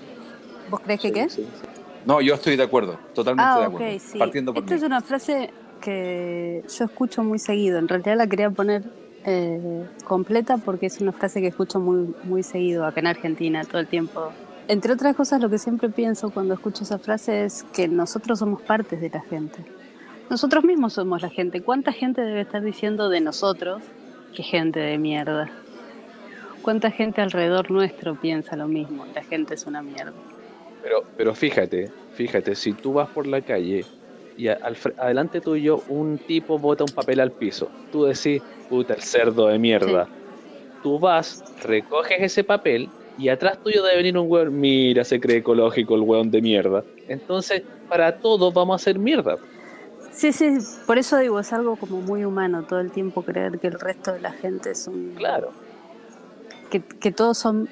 [0.70, 1.28] ¿Vos crees que sí, qué?
[1.28, 1.67] sí, sí.
[2.08, 3.98] No, yo estoy de acuerdo, totalmente Ah, de acuerdo.
[4.00, 4.18] sí.
[4.18, 4.78] Partiendo por Esta mí.
[4.78, 5.50] es una frase
[5.82, 7.78] que yo escucho muy seguido.
[7.78, 8.82] En realidad la quería poner
[9.26, 13.78] eh, completa porque es una frase que escucho muy, muy seguido acá en Argentina todo
[13.78, 14.30] el tiempo.
[14.68, 18.62] Entre otras cosas, lo que siempre pienso cuando escucho esa frase es que nosotros somos
[18.62, 19.62] partes de la gente.
[20.30, 21.60] Nosotros mismos somos la gente.
[21.60, 23.82] ¿Cuánta gente debe estar diciendo de nosotros
[24.34, 25.50] que gente de mierda?
[26.62, 29.04] ¿Cuánta gente alrededor nuestro piensa lo mismo?
[29.14, 30.14] La gente es una mierda.
[30.88, 33.84] Pero, pero fíjate, fíjate, si tú vas por la calle
[34.38, 37.68] y al, adelante tuyo un tipo bota un papel al piso.
[37.92, 40.08] Tú decís, puta, el cerdo de mierda.
[40.82, 45.38] Tú vas, recoges ese papel y atrás tuyo debe venir un weón, mira, se cree
[45.38, 46.82] ecológico el weón de mierda.
[47.06, 49.36] Entonces, para todos vamos a hacer mierda.
[50.10, 53.66] Sí, sí, por eso digo, es algo como muy humano todo el tiempo creer que
[53.66, 55.16] el resto de la gente es un...
[55.18, 55.50] Claro.
[56.70, 57.68] Que, que todos son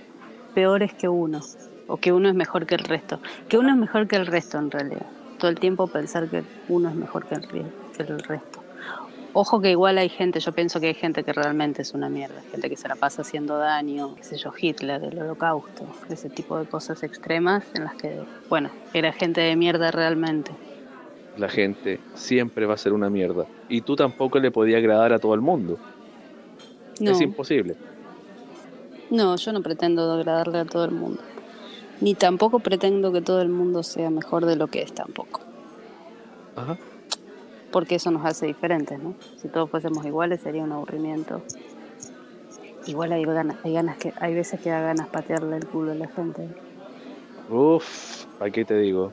[0.54, 1.40] peores que uno,
[1.86, 3.20] o que uno es mejor que el resto.
[3.48, 5.06] Que uno es mejor que el resto en realidad.
[5.38, 8.60] Todo el tiempo pensar que uno es mejor que el, que el resto.
[9.38, 12.40] Ojo que igual hay gente, yo pienso que hay gente que realmente es una mierda,
[12.50, 16.58] gente que se la pasa haciendo daño, qué sé yo, Hitler, el holocausto, ese tipo
[16.58, 18.18] de cosas extremas en las que,
[18.48, 20.52] bueno, era gente de mierda realmente.
[21.36, 23.44] La gente siempre va a ser una mierda.
[23.68, 25.78] Y tú tampoco le podías agradar a todo el mundo.
[26.98, 27.76] No, Es imposible.
[29.10, 31.20] no, yo no pretendo agradarle a todo el mundo.
[32.00, 35.40] Ni tampoco pretendo que todo el mundo sea mejor de lo que es tampoco.
[36.56, 36.76] Ajá.
[37.72, 39.14] Porque eso nos hace diferentes, ¿no?
[39.40, 41.42] Si todos fuésemos iguales sería un aburrimiento.
[42.86, 45.94] Igual hay ganas, hay ganas que, hay veces que da ganas patearle el culo a
[45.94, 46.48] la gente.
[47.48, 49.12] Uf, ¿para qué te digo?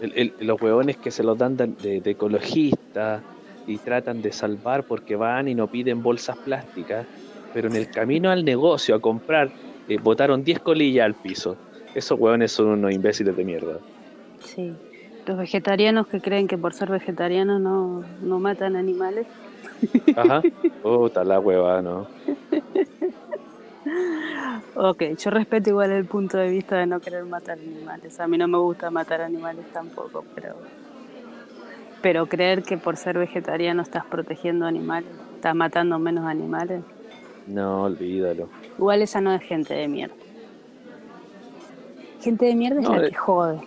[0.00, 3.22] El- el- los huevones que se los dan de, de, de ecologistas
[3.66, 7.06] y tratan de salvar porque van y no piden bolsas plásticas,
[7.54, 9.52] pero en el camino al negocio a comprar
[9.88, 11.56] eh, botaron 10 colillas al piso.
[11.94, 13.78] Esos huevones son unos imbéciles de mierda.
[14.40, 14.72] Sí.
[15.26, 19.26] Los vegetarianos que creen que por ser vegetarianos no, no matan animales.
[20.16, 20.42] Ajá.
[20.82, 22.06] Puta la hueva, ¿no?
[24.74, 28.18] Ok, yo respeto igual el punto de vista de no querer matar animales.
[28.20, 30.54] A mí no me gusta matar animales tampoco, pero
[32.00, 36.82] pero creer que por ser vegetariano estás protegiendo animales, estás matando menos animales,
[37.46, 38.48] No, olvídalo.
[38.76, 40.14] igual esa no es gente de mierda.
[42.22, 43.60] Gente de mierda es No, la de- que jode.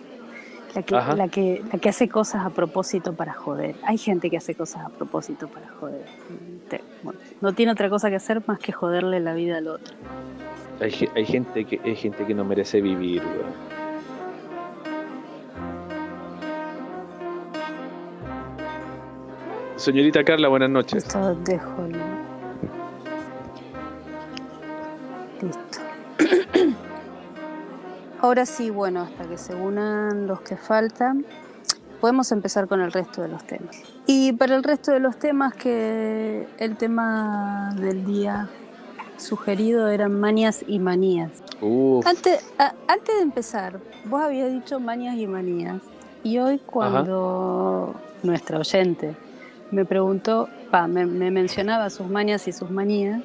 [0.74, 3.76] La que, la, que, la que hace cosas a propósito para joder.
[3.84, 6.04] Hay gente que hace cosas a propósito para joder.
[6.68, 9.94] Te- bueno, no tiene otra cosa que hacer más que joderle la vida al otro.
[10.80, 13.76] Hay, hay gente que hay gente que no merece vivir, weón.
[19.76, 21.04] Señorita Carla, buenas noches.
[21.04, 21.82] Esto dejo
[28.26, 31.24] Ahora sí, bueno, hasta que se unan los que faltan,
[32.00, 33.76] podemos empezar con el resto de los temas.
[34.04, 38.50] Y para el resto de los temas, que el tema del día
[39.16, 41.30] sugerido eran manias y manías.
[41.60, 45.80] Uf, Antes, a- antes de empezar, vos habías dicho mañas y manías.
[46.24, 49.14] Y hoy cuando nuestra oyente
[49.70, 53.22] me preguntó, pa, me, me mencionaba sus mañas y sus manías,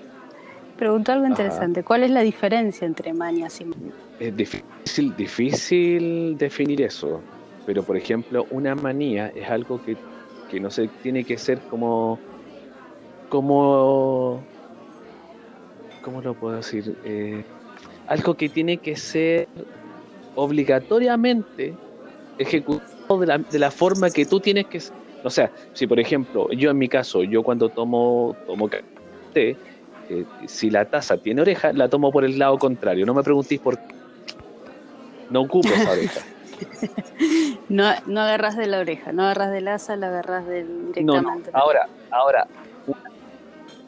[0.78, 1.32] preguntó algo Ajá.
[1.34, 1.84] interesante.
[1.84, 3.96] ¿Cuál es la diferencia entre mañas y manías?
[4.22, 7.22] Es difícil, difícil definir eso.
[7.66, 9.98] Pero por ejemplo, una manía es algo que,
[10.50, 12.20] que no sé, tiene que ser como.
[13.30, 14.44] como.
[16.04, 16.96] ¿Cómo lo puedo decir?
[17.04, 17.44] Eh,
[18.08, 19.48] algo que tiene que ser
[20.36, 21.76] obligatoriamente
[22.38, 24.82] ejecutado de la, de la forma que tú tienes que.
[25.24, 28.70] O sea, si por ejemplo, yo en mi caso, yo cuando tomo, tomo
[29.34, 29.56] té,
[30.10, 33.06] eh, si la taza tiene oreja, la tomo por el lado contrario.
[33.06, 34.01] No me preguntéis por qué.
[35.32, 36.22] No ocupo esa oreja.
[37.70, 41.52] No, no agarras de la oreja, no agarras del asa, la agarras del, directamente.
[41.52, 41.58] no.
[41.58, 42.48] Ahora, ahora,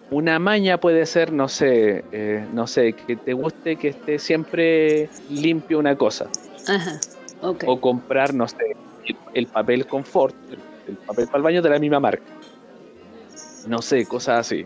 [0.09, 5.09] una, maña puede ser, no sé, eh, no sé, que te guste que esté siempre
[5.29, 6.27] limpio una cosa.
[6.67, 6.99] Ajá.
[7.41, 8.75] O comprar, no sé,
[9.05, 12.23] el, el papel confort, el, el papel para el baño de la misma marca.
[13.67, 14.65] No sé, cosas así.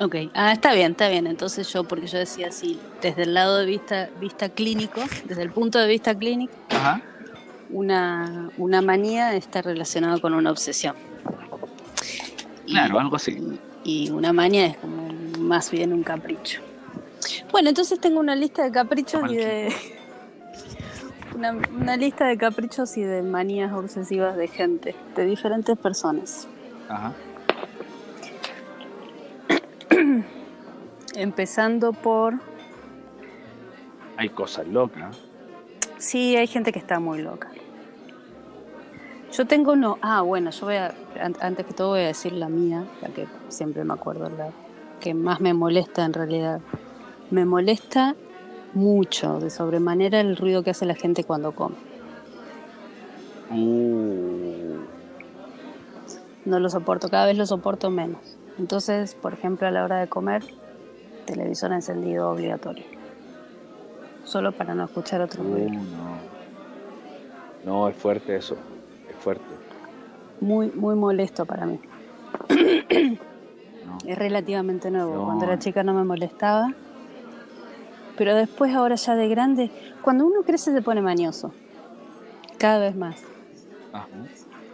[0.00, 1.26] Ok, ah, está bien, está bien.
[1.26, 5.50] Entonces yo, porque yo decía así, desde el lado de vista, vista clínico, desde el
[5.50, 7.02] punto de vista clínico, Ajá.
[7.70, 10.94] una, una manía está relacionada con una obsesión.
[12.66, 13.38] Claro, algo así.
[13.82, 15.08] Y, y una manía es como
[15.38, 16.60] más bien un capricho.
[17.50, 19.74] Bueno, entonces tengo una lista de caprichos y de...
[21.34, 26.48] Una, una lista de caprichos y de manías obsesivas de gente, de diferentes personas.
[26.88, 27.12] Ajá.
[31.22, 32.34] Empezando por...
[34.16, 35.18] Hay cosas locas.
[35.98, 37.48] Sí, hay gente que está muy loca.
[39.32, 39.98] Yo tengo uno.
[40.00, 40.94] Ah, bueno, yo voy a.
[41.20, 44.50] an- Antes que todo voy a decir la mía, la que siempre me acuerdo, la
[45.00, 46.60] que más me molesta en realidad.
[47.30, 48.14] Me molesta
[48.74, 51.74] mucho, de sobremanera, el ruido que hace la gente cuando come.
[53.50, 54.78] Uh,
[56.44, 58.36] No lo soporto, cada vez lo soporto menos.
[58.58, 60.42] Entonces, por ejemplo, a la hora de comer,
[61.32, 62.84] televisor encendido obligatorio.
[64.24, 65.70] Solo para no escuchar otro uh, ruido.
[65.70, 66.38] no.
[67.64, 68.56] No, es fuerte eso.
[69.10, 69.44] Es fuerte.
[70.40, 71.78] muy, muy molesto para mí.
[73.84, 73.98] No.
[74.06, 75.14] Es relativamente nuevo.
[75.14, 75.24] No.
[75.24, 76.72] Cuando era chica no me molestaba.
[78.16, 79.70] Pero después, ahora ya de grande,
[80.02, 81.52] cuando uno crece se pone mañoso.
[82.58, 83.22] Cada vez más.
[83.92, 84.06] Ajá.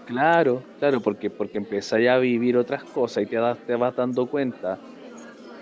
[0.07, 3.97] Claro, claro, porque, porque empezás ya a vivir otras cosas y te, das- te vas
[3.97, 4.79] dando cuenta,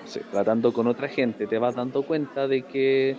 [0.06, 3.16] sé, tratando con otra gente, te vas dando cuenta de que,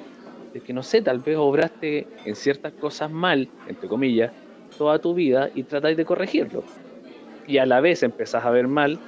[0.54, 4.32] de que, no sé, tal vez obraste en ciertas cosas mal, entre comillas,
[4.78, 6.64] toda tu vida y tratáis de corregirlo.
[7.46, 9.00] Y a la vez empezás a ver mal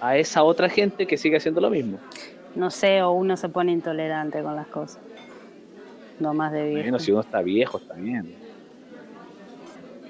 [0.00, 1.98] a esa otra gente que sigue haciendo lo mismo.
[2.54, 5.00] No sé, o uno se pone intolerante con las cosas.
[6.18, 6.82] No más de viejo.
[6.82, 8.34] Bueno, si uno está viejo, está bien.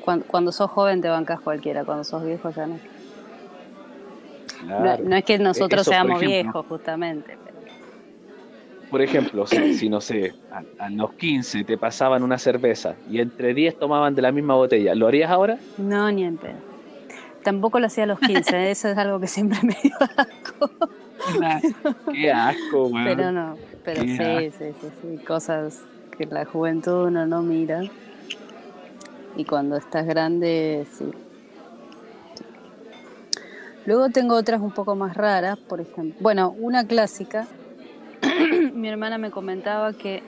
[0.01, 2.81] Cuando, cuando sos joven te bancas cualquiera, cuando sos viejo ya no.
[4.63, 5.05] No- Claro.
[5.05, 6.29] No, es que nosotros Eso, seamos ejemplo.
[6.43, 7.37] viejos, justamente.
[8.91, 13.21] Por ejemplo, si, si, no sé, a, a los 15 te pasaban una cerveza y
[13.21, 15.59] entre 10 tomaban de la misma botella, ¿lo harías ahora?
[15.77, 16.59] No, ni en pedo.
[17.45, 20.71] Tampoco lo hacía a los 15, eso es algo que siempre me dio asco.
[22.13, 23.05] Qué asco, weón.
[23.05, 25.81] Pero no, pero sí, sí, sí, sí, cosas
[26.19, 27.83] que la juventud uno no mira.
[29.37, 31.05] Y cuando estás grande, sí.
[33.91, 36.15] Luego tengo otras un poco más raras, por ejemplo.
[36.21, 37.49] Bueno, una clásica.
[38.73, 40.23] Mi hermana me comentaba que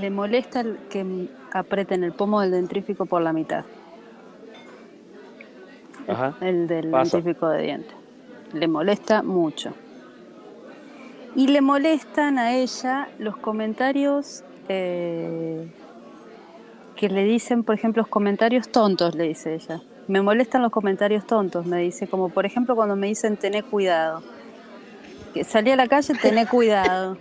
[0.00, 3.64] le molesta que aprieten el pomo del dentrífico por la mitad.
[6.08, 6.34] Ajá.
[6.40, 7.18] El del Pasa.
[7.18, 7.94] dentrífico de dientes.
[8.54, 9.72] Le molesta mucho.
[11.36, 15.72] Y le molestan a ella los comentarios eh,
[16.96, 19.80] que le dicen, por ejemplo, los comentarios tontos, le dice ella.
[20.10, 24.22] Me molestan los comentarios tontos, me dice, como por ejemplo cuando me dicen tené cuidado.
[25.32, 27.16] Que salí a la calle, tené cuidado.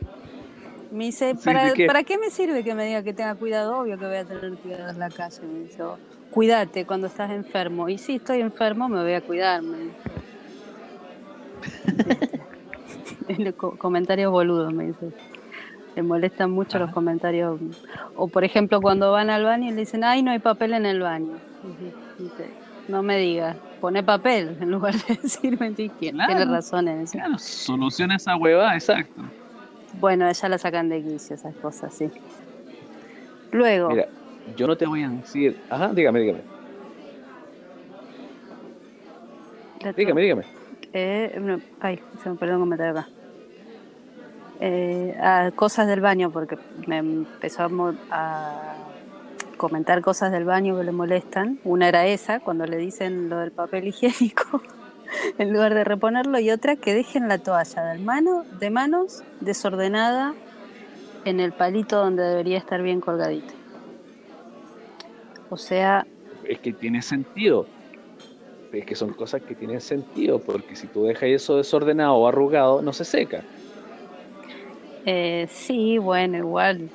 [0.91, 1.71] Me dice, ¿para.
[1.85, 3.77] ¿para qué me sirve que me diga que tenga cuidado?
[3.81, 5.41] Obvio que voy a tener cuidado en la calle.
[5.43, 5.97] Me dice, "Oh,
[6.31, 7.89] cuídate cuando estás enfermo.
[7.89, 9.61] Y si estoy enfermo, me voy a cuidar.
[9.61, 9.95] me dice.
[13.27, 15.11] El co- comentarios boludos, me dice.
[15.95, 17.59] Le molestan mucho los comentarios.
[18.15, 20.87] O por ejemplo, cuando van al baño y le dicen, ay, no hay papel en
[20.87, 21.37] el baño.
[22.17, 22.49] Dice,
[22.89, 26.15] no me digas, pone papel en lugar de decirme ti quién.
[26.15, 26.35] Claro.
[26.35, 27.13] Tiene razón en eso.
[27.13, 29.21] Claro, soluciona esa hueva, exacto.
[29.99, 32.09] Bueno, ella la sacan de quicio, esas cosas, sí.
[33.51, 34.07] Luego, Mira,
[34.55, 35.59] yo no te voy a decir.
[35.69, 36.41] Ajá, dígame, dígame.
[39.95, 40.43] Dígame, dígame.
[40.91, 43.09] Eh, no, ay, se me perdió un comentario acá.
[44.59, 47.69] Eh, ah, cosas del baño, porque me empezó a,
[48.11, 48.75] a
[49.59, 51.59] comentar cosas del baño que le molestan.
[51.63, 54.63] Una era esa, cuando le dicen lo del papel higiénico,
[55.37, 60.33] en lugar de reponerlo, y otra que dejen la toalla de, mano, de manos desordenada
[61.25, 63.53] en el palito donde debería estar bien colgadita.
[65.51, 66.07] O sea,
[66.45, 67.67] Es que tiene sentido.
[68.71, 72.81] Es que son cosas que tienen sentido, porque si tú dejas eso desordenado o arrugado,
[72.81, 73.43] no se seca.
[75.05, 76.89] Eh, sí, bueno, igual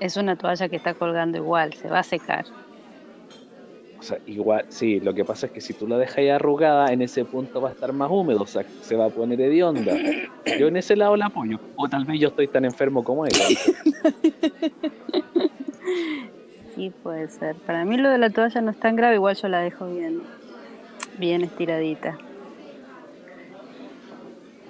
[0.00, 2.44] es una toalla que está colgando igual, se va a secar.
[3.98, 6.92] O sea, igual, sí, lo que pasa es que si tú la dejas ahí arrugada,
[6.92, 9.96] en ese punto va a estar más húmedo, o sea, se va a poner hedionda.
[10.58, 11.58] Yo en ese lado la apoyo.
[11.74, 13.44] O tal vez yo estoy tan enfermo como ella.
[16.74, 17.56] Sí, puede ser.
[17.56, 20.22] Para mí lo de la toalla no es tan grave, igual yo la dejo bien,
[21.18, 22.16] bien estiradita.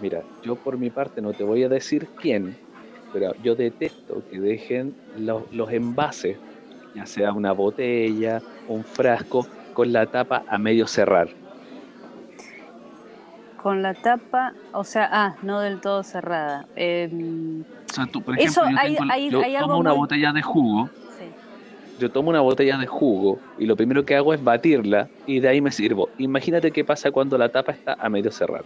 [0.00, 2.56] Mira, yo por mi parte no te voy a decir quién,
[3.12, 6.36] pero yo detesto que dejen los, los envases,
[6.94, 11.28] ya sea una botella, un frasco, con la tapa a medio cerrar.
[13.56, 16.66] Con la tapa, o sea, ah, no del todo cerrada.
[16.76, 19.80] Em, O sea, tú, por Eso, ejemplo, yo, hay- tengo- hay- yo hay algo tomo
[19.80, 21.24] una muy- botella de jugo, sí.
[21.98, 25.48] yo tomo una botella de jugo y lo primero que hago es batirla y de
[25.48, 26.08] ahí me sirvo.
[26.18, 28.62] Imagínate qué pasa cuando la tapa está a medio cerrar.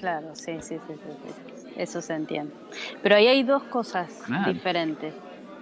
[0.00, 1.28] Claro, sí, sí, sí, sí, sí.
[1.76, 2.54] Eso se entiende.
[3.02, 4.50] Pero ahí hay dos cosas Claro.
[4.54, 5.14] diferentes.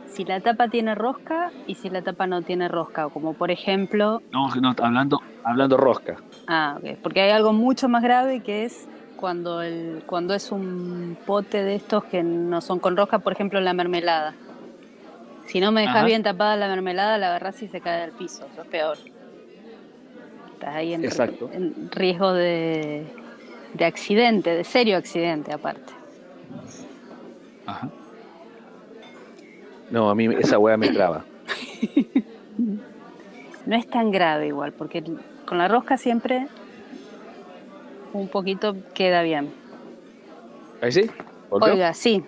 [0.06, 4.22] Si la tapa tiene rosca y si la tapa no tiene rosca, como por ejemplo,
[4.32, 6.16] No, no, hablando, hablando rosca.
[6.46, 11.18] ah, ok, porque hay algo mucho más grave que es cuando el cuando es un
[11.24, 14.36] pote de estos que no son con rosca, por ejemplo, la mermelada.
[15.46, 16.06] Si no me dejas Ajá.
[16.06, 18.98] bien tapada la mermelada, la agarras y se cae al piso, eso es peor.
[20.52, 21.50] Estás ahí en, Exacto.
[21.52, 23.12] en riesgo de,
[23.74, 25.92] de accidente, de serio accidente aparte.
[27.66, 27.88] Ajá.
[29.90, 31.24] No, a mí esa hueá me traba.
[33.66, 35.04] No es tan grave igual, porque
[35.46, 36.48] con la rosca siempre
[38.12, 39.52] un poquito queda bien.
[40.80, 41.10] ¿Ahí sí?
[41.50, 41.72] ¿Volvió?
[41.72, 42.24] Oiga, sí,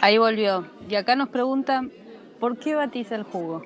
[0.00, 0.66] ahí volvió.
[0.88, 1.90] Y acá nos preguntan,
[2.38, 3.62] ¿por qué batís el jugo?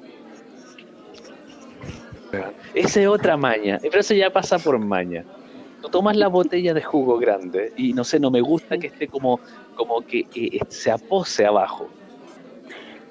[2.74, 5.24] Esa es otra maña, pero eso ya pasa por maña.
[5.80, 9.08] Tú tomas la botella de jugo grande y no sé, no me gusta que esté
[9.08, 9.40] como,
[9.74, 11.90] como que eh, se apose abajo.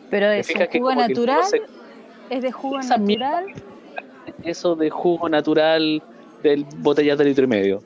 [0.10, 1.62] Pero ¿Te es un jugo natural, se-
[2.30, 3.64] es de jugo Esa mierda natural.
[4.44, 6.04] eso de jugo natural
[6.42, 7.84] del botella de litro y medio.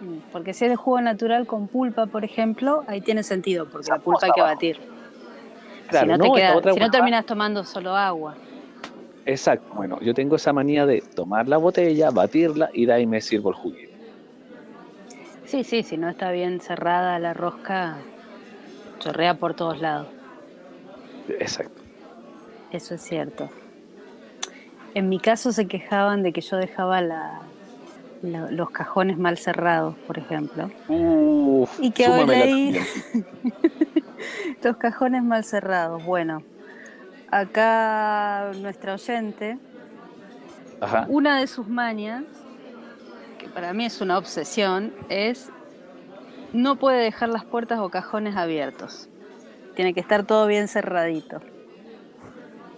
[0.00, 3.90] Mm, Porque si es de jugo natural con pulpa, por ejemplo, ahí tiene sentido, porque
[3.90, 4.54] la pulpa hay que abajo.
[4.56, 4.80] batir.
[5.88, 8.36] Claro, si no, no, te esta queda- otra si no huevada- terminas tomando solo agua.
[9.26, 9.66] Exacto.
[9.74, 13.50] Bueno, yo tengo esa manía de tomar la botella, batirla y de ahí me sirvo
[13.50, 13.92] el juguito.
[15.46, 17.96] Sí, sí, si no está bien cerrada la rosca,
[18.98, 20.08] chorrea por todos lados.
[21.38, 21.82] Exacto.
[22.70, 23.48] Eso es cierto.
[24.94, 27.40] En mi caso se quejaban de que yo dejaba la,
[28.22, 30.70] la- los cajones mal cerrados, por ejemplo.
[30.88, 32.82] Uf, Y que leí- tuya.
[34.62, 36.02] Los cajones mal cerrados.
[36.04, 36.42] Bueno,
[37.34, 39.58] acá nuestra oyente,
[40.80, 41.06] Ajá.
[41.08, 42.22] una de sus mañas,
[43.38, 45.50] que para mí es una obsesión, es
[46.52, 49.08] no puede dejar las puertas o cajones abiertos.
[49.74, 51.40] Tiene que estar todo bien cerradito.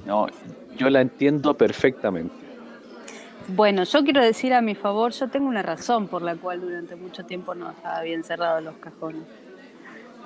[0.07, 0.27] No,
[0.77, 2.35] yo la entiendo perfectamente.
[3.49, 6.97] Bueno, yo quiero decir a mi favor, yo tengo una razón por la cual durante
[6.97, 9.23] mucho tiempo no estaba bien cerrados los cajones.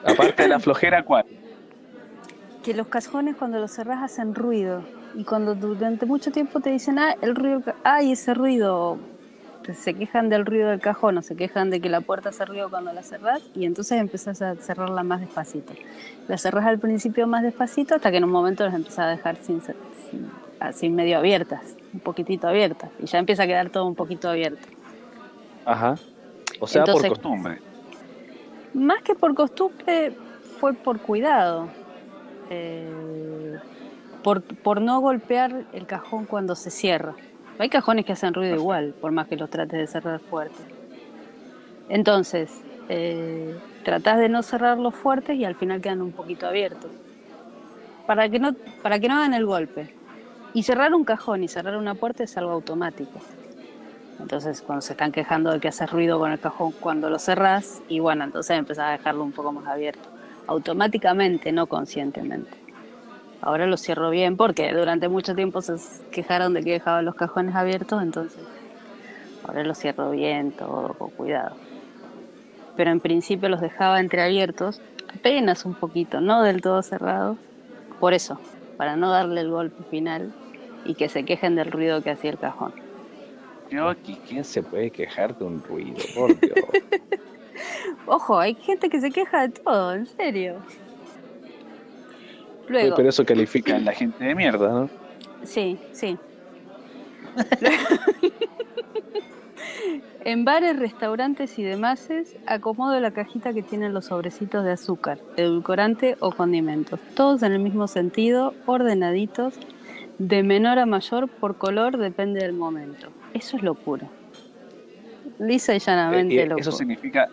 [0.05, 1.25] Aparte de la flojera, ¿cuál?
[2.63, 4.83] Que los cajones cuando los cerrás hacen ruido
[5.15, 8.99] y cuando durante mucho tiempo te dicen, ah, el ruido, ay, ese ruido,
[9.73, 12.69] se quejan del ruido del cajón o se quejan de que la puerta hace ruido
[12.71, 15.73] cuando la cerrás y entonces empezás a cerrarla más despacito.
[16.29, 19.37] La cerrás al principio más despacito hasta que en un momento las empezás a dejar
[19.37, 19.63] sin,
[20.59, 21.63] así medio abiertas,
[21.95, 24.67] un poquitito abiertas y ya empieza a quedar todo un poquito abierto.
[25.65, 25.95] Ajá.
[26.59, 27.59] O sea, Entonces- por costumbre.
[28.75, 30.15] Más que por costumbre,
[30.59, 31.69] fue por cuidado.
[32.51, 33.59] Eh,
[34.23, 37.15] por, por no golpear el cajón cuando se cierra.
[37.59, 40.63] Hay cajones que hacen ruido igual, por más que los trates de cerrar fuerte.
[41.89, 42.51] Entonces,
[42.89, 46.91] eh, tratás de no cerrarlos fuertes y al final quedan un poquito abiertos.
[48.07, 49.95] Para que, no, para que no hagan el golpe.
[50.53, 53.21] Y cerrar un cajón y cerrar una puerta es algo automático.
[54.19, 57.83] Entonces, cuando se están quejando de que hace ruido con el cajón cuando lo cerrás,
[57.89, 60.09] y bueno, entonces empezás a dejarlo un poco más abierto.
[60.47, 62.51] Automáticamente, no conscientemente.
[63.43, 65.77] Ahora lo cierro bien porque durante mucho tiempo se
[66.11, 68.43] quejaron de que dejaba los cajones abiertos, entonces
[69.45, 71.57] ahora lo cierro bien, todo con cuidado.
[72.77, 74.83] Pero en principio los dejaba entreabiertos,
[75.15, 77.39] apenas un poquito, no del todo cerrados.
[77.99, 78.39] Por eso,
[78.77, 80.33] para no darle el golpe final
[80.85, 82.73] y que se quejen del ruido que hacía el cajón.
[83.71, 85.97] Yo aquí, ¿quién se puede quejar de un ruido?
[86.15, 86.55] Por Dios.
[88.07, 90.57] Ojo, hay gente que se queja de todo, en serio.
[92.69, 94.91] Luego, Pero eso califica a la gente de mierda, ¿no?
[95.45, 96.17] sí, sí.
[100.25, 102.09] en bares, restaurantes y demás,
[102.47, 107.01] acomodo la cajita que tienen los sobrecitos de azúcar, edulcorante o condimentos.
[107.15, 109.55] Todos en el mismo sentido, ordenaditos,
[110.19, 113.09] de menor a mayor, por color, depende del momento.
[113.33, 114.07] Eso es locura.
[115.39, 116.61] Lisa y llanamente Eh, eh, locura.
[116.61, 117.29] eso significa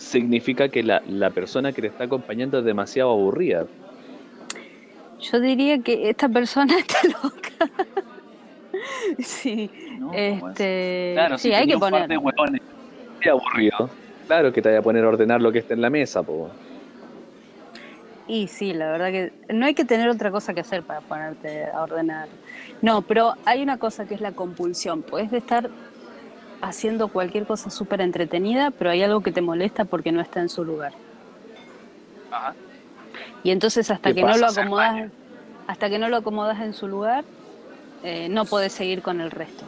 [0.00, 3.66] significa que la, la persona que te está acompañando es demasiado aburrida.
[5.20, 7.70] Yo diría que esta persona está loca.
[9.18, 10.12] sí, ¿no?
[10.14, 12.08] este, Claro, sí, si hay que un par poner.
[12.08, 12.62] de hueones
[13.16, 13.90] muy aburrido.
[14.26, 16.50] Claro que te voy a poner a ordenar lo que está en la mesa, po.
[18.26, 21.66] Y sí, la verdad que no hay que tener otra cosa que hacer para ponerte
[21.66, 22.28] a ordenar.
[22.80, 25.02] No, pero hay una cosa que es la compulsión.
[25.02, 25.68] Puedes estar
[26.62, 30.48] haciendo cualquier cosa súper entretenida, pero hay algo que te molesta porque no está en
[30.48, 30.92] su lugar.
[32.30, 32.54] Ajá.
[33.42, 35.10] Y entonces hasta ¿Qué que no lo acomodas,
[35.66, 37.24] hasta que no lo acomodas en su lugar,
[38.02, 39.64] eh, no puedes seguir con el resto.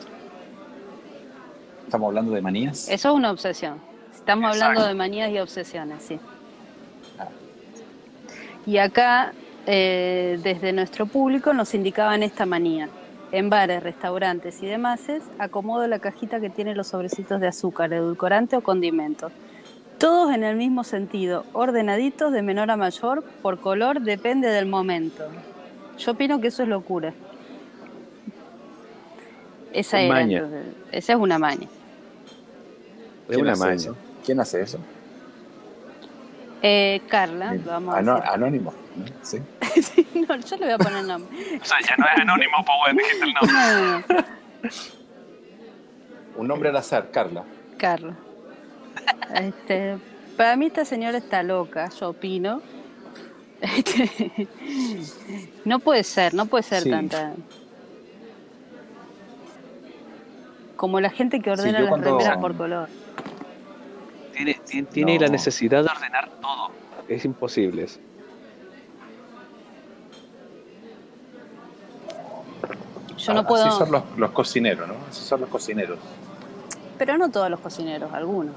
[1.84, 2.88] Estamos hablando de manías.
[2.88, 3.80] Eso es una obsesión.
[4.14, 4.66] Estamos Exacto.
[4.66, 6.18] hablando de manías y obsesiones, sí.
[7.18, 7.28] Ah.
[8.66, 9.32] Y acá,
[9.66, 12.88] eh, desde nuestro público, nos indicaban esta manía.
[13.32, 15.00] En bares, restaurantes y demás,
[15.38, 19.32] acomodo la cajita que tiene los sobrecitos de azúcar, edulcorante o condimentos.
[19.98, 25.24] Todos en el mismo sentido, ordenaditos de menor a mayor, por color, depende del momento.
[25.98, 27.14] Yo opino que eso es locura.
[29.72, 30.38] Esa Es era, maña.
[30.38, 31.64] entonces, esa es una maña.
[31.64, 33.74] Es ¿Quién una hace maña.
[33.76, 33.96] eso?
[34.26, 34.78] ¿Quién hace eso?
[36.60, 38.12] Eh, Carla, lo vamos a decir.
[38.30, 38.74] Anónimo.
[38.96, 39.04] ¿No?
[39.22, 39.38] Sí.
[39.82, 41.36] Sí, no, yo le voy a poner nombre.
[41.60, 43.52] O sea, ya no es anónimo, pues bueno, dijiste el nombre.
[43.54, 44.72] No, no, no,
[46.36, 47.44] Un nombre al azar, Carla.
[47.78, 48.14] Carla.
[49.34, 49.96] Este,
[50.36, 52.60] para mí esta señora está loca, yo opino.
[53.62, 54.48] Este,
[55.64, 56.90] no puede ser, no puede ser Sí.
[56.90, 57.32] tanta.
[60.76, 62.88] Como la gente que ordena las cuando- remeras por color.
[64.34, 65.20] Tiene, tiene, tiene No.
[65.22, 66.70] la necesidad de ordenar todo.
[67.08, 68.00] Es imposible eso.
[73.22, 74.94] Yo no Así son los, los cocineros, ¿no?
[75.08, 75.98] Así son los cocineros.
[76.98, 78.54] pero no todos los cocineros, algunos.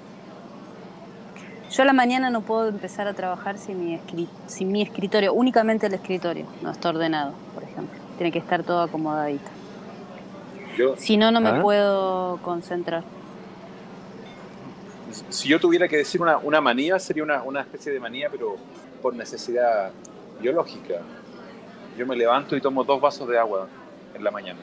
[1.72, 5.34] Yo a la mañana no puedo empezar a trabajar sin mi, escri- sin mi escritorio,
[5.34, 8.00] únicamente el escritorio, no está ordenado, por ejemplo.
[8.18, 9.50] Tiene que estar todo acomodadito.
[10.78, 11.62] Yo, Si no, no me Ah.
[11.62, 13.04] puedo concentrar.
[15.30, 18.56] si yo tuviera que decir una, una manía, sería una, una especie de manía, pero
[19.02, 19.92] por necesidad
[20.42, 20.96] biológica.
[21.98, 23.68] Yo me levanto y tomo dos vasos de agua
[24.16, 24.60] en la mañana.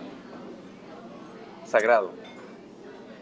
[1.65, 2.11] Sagrado.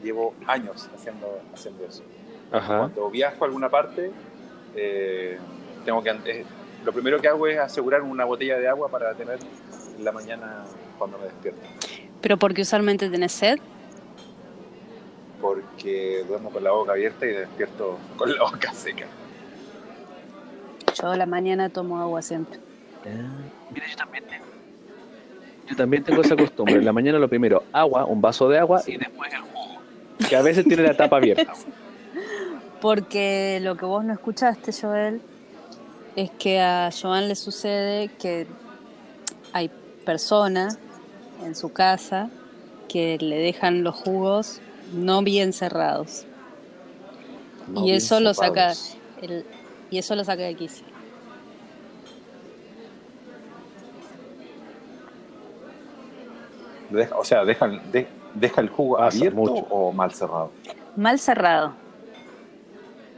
[0.03, 2.03] Llevo años haciendo, haciendo eso.
[2.51, 2.79] Ajá.
[2.79, 4.11] Cuando viajo a alguna parte,
[4.75, 5.39] eh,
[5.85, 6.45] tengo que eh,
[6.85, 9.39] lo primero que hago es asegurar una botella de agua para tener
[9.97, 10.65] en la mañana
[10.99, 11.61] cuando me despierto.
[12.21, 13.59] ¿Pero porque usualmente tenés sed?
[15.41, 19.07] Porque duermo con la boca abierta y despierto con la boca seca.
[21.01, 22.59] Yo a la mañana tomo agua siempre.
[23.71, 24.60] Mira, yo también tengo.
[25.71, 26.77] Yo también tengo esa costumbre.
[26.77, 29.81] En la mañana lo primero, agua, un vaso de agua y después el jugo.
[30.29, 31.53] Que a veces tiene la tapa abierta.
[32.81, 35.21] Porque lo que vos no escuchaste, Joel,
[36.17, 38.47] es que a Joan le sucede que
[39.53, 39.71] hay
[40.05, 40.79] personas
[41.45, 42.31] en su casa
[42.89, 44.61] que le dejan los jugos
[44.93, 46.25] no bien cerrados.
[47.69, 48.73] No y bien eso lo saca
[49.23, 49.45] el-
[49.91, 50.85] y eso lo saca de quicio.
[56.91, 59.53] Deja- o sea, deja, de- deja el jugo Pasa abierto mucho.
[59.71, 60.51] o mal cerrado.
[60.97, 61.73] Mal cerrado.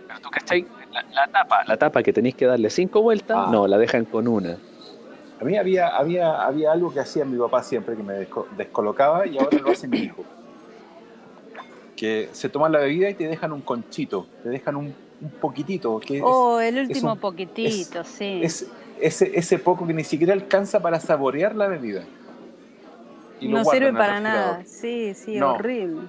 [0.06, 0.66] Pero tú, ¿cachai?
[0.92, 3.48] La, la tapa, la tapa que tenéis que darle cinco vueltas, Ah.
[3.50, 4.58] no, la dejan con una.
[5.40, 9.26] A mí había, había, había algo que hacía mi papá siempre que me desco- descolocaba
[9.26, 10.22] y ahora lo hace mi hijo.
[11.96, 15.98] Que se toman la bebida y te dejan un conchito, te dejan un, un poquitito,
[16.00, 18.40] que es- Oh, el último un- poquitito, sí.
[18.42, 18.66] es,
[19.00, 22.02] ese, ese poco que ni siquiera alcanza para saborear la bebida.
[23.42, 24.62] Y lo no sirve para nada.
[24.64, 25.52] Sí, sí, No.
[25.54, 26.02] horrible.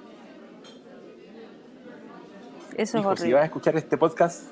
[2.77, 3.33] Eso Hijo, es si horrible.
[3.35, 4.43] vas a escuchar este podcast,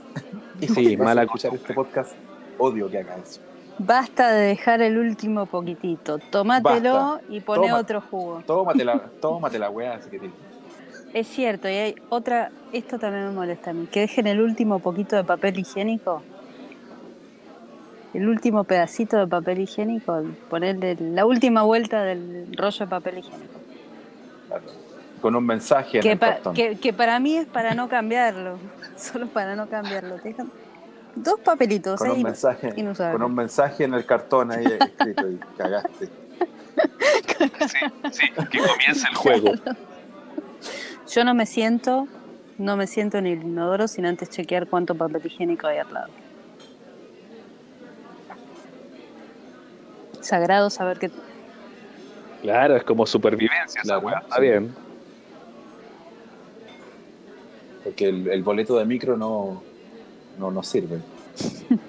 [0.59, 2.13] hijo, Sí, si vas mala a escuchar este podcast,
[2.57, 3.41] odio que haga eso.
[3.79, 6.19] Basta de dejar el último poquitito.
[6.19, 7.21] Tómatelo Basta.
[7.29, 7.79] y poné Toma.
[7.79, 8.43] otro jugo.
[8.45, 10.29] Tómate la, tómate la weá, así que te-
[11.13, 14.79] Es cierto, y hay otra, esto también me molesta a mí, que dejen el último
[14.79, 16.21] poquito de papel higiénico,
[18.13, 23.59] el último pedacito de papel higiénico, ponerle la última vuelta del rollo de papel higiénico.
[24.47, 24.63] claro,
[25.21, 26.53] con un mensaje en Que, el pa- cartón.
[26.53, 28.57] que, que para mí es para no cambiarlo,
[28.97, 30.15] solo para no cambiarlo.
[30.17, 30.51] Te dejan
[31.15, 32.73] dos papelitos con ahí, un mensaje
[33.11, 36.09] con un mensaje en el cartón ahí escrito y cagaste
[37.67, 37.77] Sí,
[38.11, 39.53] sí, que comience el juego.
[41.07, 42.07] Yo no me siento,
[42.57, 46.07] no me siento en el inodoro sin antes chequear cuánto papel higiénico hay al lado.
[50.21, 51.11] Sagrado saber que
[52.41, 54.19] Claro, es como supervivencia esa weá.
[54.19, 54.41] Está sí.
[54.41, 54.73] bien.
[57.83, 59.63] porque el, el boleto de micro no
[60.37, 60.99] no nos sirve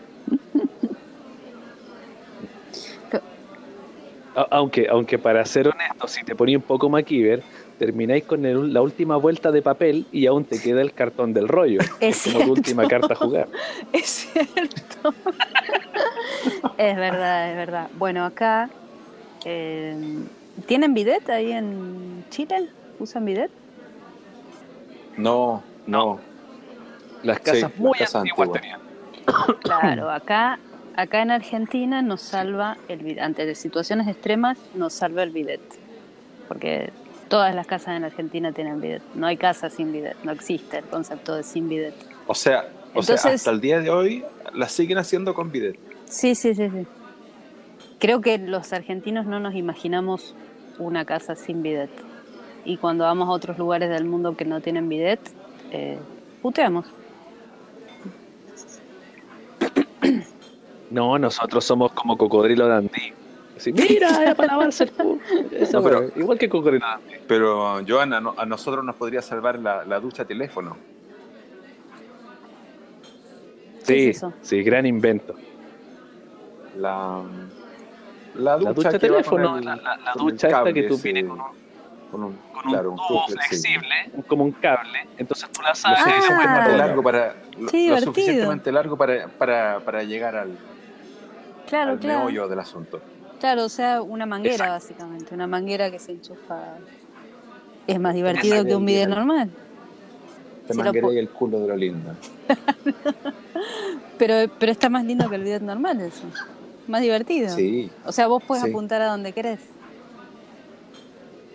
[4.50, 7.42] Aunque, aunque para ser honesto, si te ponía un poco MacGyver,
[7.78, 11.48] termináis con el- la última vuelta de papel y aún te queda el cartón del
[11.48, 11.78] rollo.
[12.00, 13.48] es Como tu cierto, última carta a jugar.
[13.92, 15.14] es cierto.
[16.78, 17.88] es verdad, es verdad.
[17.98, 18.68] Bueno, acá
[19.44, 19.96] eh,
[20.66, 22.68] ¿tienen bidet ahí en Chile?
[22.98, 23.50] ¿Usan bidet?
[25.16, 26.18] no no
[27.22, 28.60] Las Sí, casas las muy casas antiguas antiguas.
[28.60, 28.80] tenían.
[29.62, 30.58] Claro, acá,
[30.96, 33.22] acá en Argentina nos salva el bidet.
[33.22, 35.60] Ante de situaciones extremas nos salva el bidet.
[36.48, 36.90] Porque
[37.32, 39.00] todas las casas en Argentina tienen bidet.
[39.14, 40.18] No hay casa sin bidet.
[40.22, 41.94] No existe el concepto de sin bidet.
[42.26, 44.22] o sea o sea Entonces- hasta el día de hoy
[44.52, 46.86] la siguen haciendo con bidet Sí, sí, sí, sí.
[47.98, 50.34] Creo que los argentinos no nos imaginamos
[50.78, 51.88] una casa sin bidet.
[52.66, 55.20] Y cuando vamos a otros lugares del mundo que no tienen bidet,
[55.70, 55.98] eh,
[56.42, 56.84] puteamos.
[60.90, 63.14] No, nosotros somos como cocodrilo dandí.
[63.62, 65.18] Así, mira, era para lavarse el culo.
[65.72, 67.14] No, pero- Igual que cocodrilo dandí.
[67.28, 70.76] pero Joana no- a nosotros nos podría salvar la, la ducha teléfono
[73.86, 75.34] ¿Qué Sí, es sí, gran invento.
[76.76, 77.22] la
[78.34, 80.98] la ducha, La ducha teléfono, con el- la, la- con ducha esta cable que tú
[80.98, 81.46] vienes con un,
[82.10, 85.68] con un, con un claro, un tubo flexible, un- como un cable, entonces tú la
[85.68, 86.02] lo Ah.
[86.04, 86.76] puede suficientemente poner.
[86.78, 90.58] largo para lo, lo suficientemente largo para, para, para llegar al,
[91.68, 92.18] Claro, al claro.
[92.20, 93.00] meollo del asunto.
[93.42, 94.72] Claro, o sea, una manguera Exacto.
[94.74, 96.76] básicamente, una manguera que se enchufa.
[97.88, 99.50] Es más divertido que un video normal.
[100.68, 102.14] Te Si manguerea pu- el culo de lo lindo.
[104.16, 106.22] Pero, pero está más lindo que el video normal eso.
[106.86, 107.48] Más divertido.
[107.56, 108.70] Sí, O sea, vos puedes Sí.
[108.70, 109.58] apuntar a donde querés.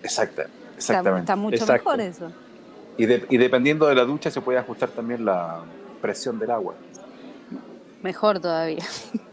[0.04, 1.22] exacta, Está, exactamente.
[1.22, 1.90] está mucho Exacto.
[1.90, 2.32] mejor eso.
[2.98, 5.62] Y, de- y dependiendo de la ducha se puede ajustar también la
[6.02, 6.76] presión del agua.
[8.04, 8.84] Mejor todavía.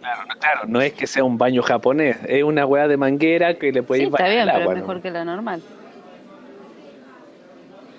[0.00, 3.54] Claro, no, claro, no es que sea un baño japonés, es una weá de manguera
[3.58, 4.74] que le puede Sí, ir está bien, el pero agua.
[4.74, 4.80] ¿no?
[4.80, 5.62] mejor que la normal.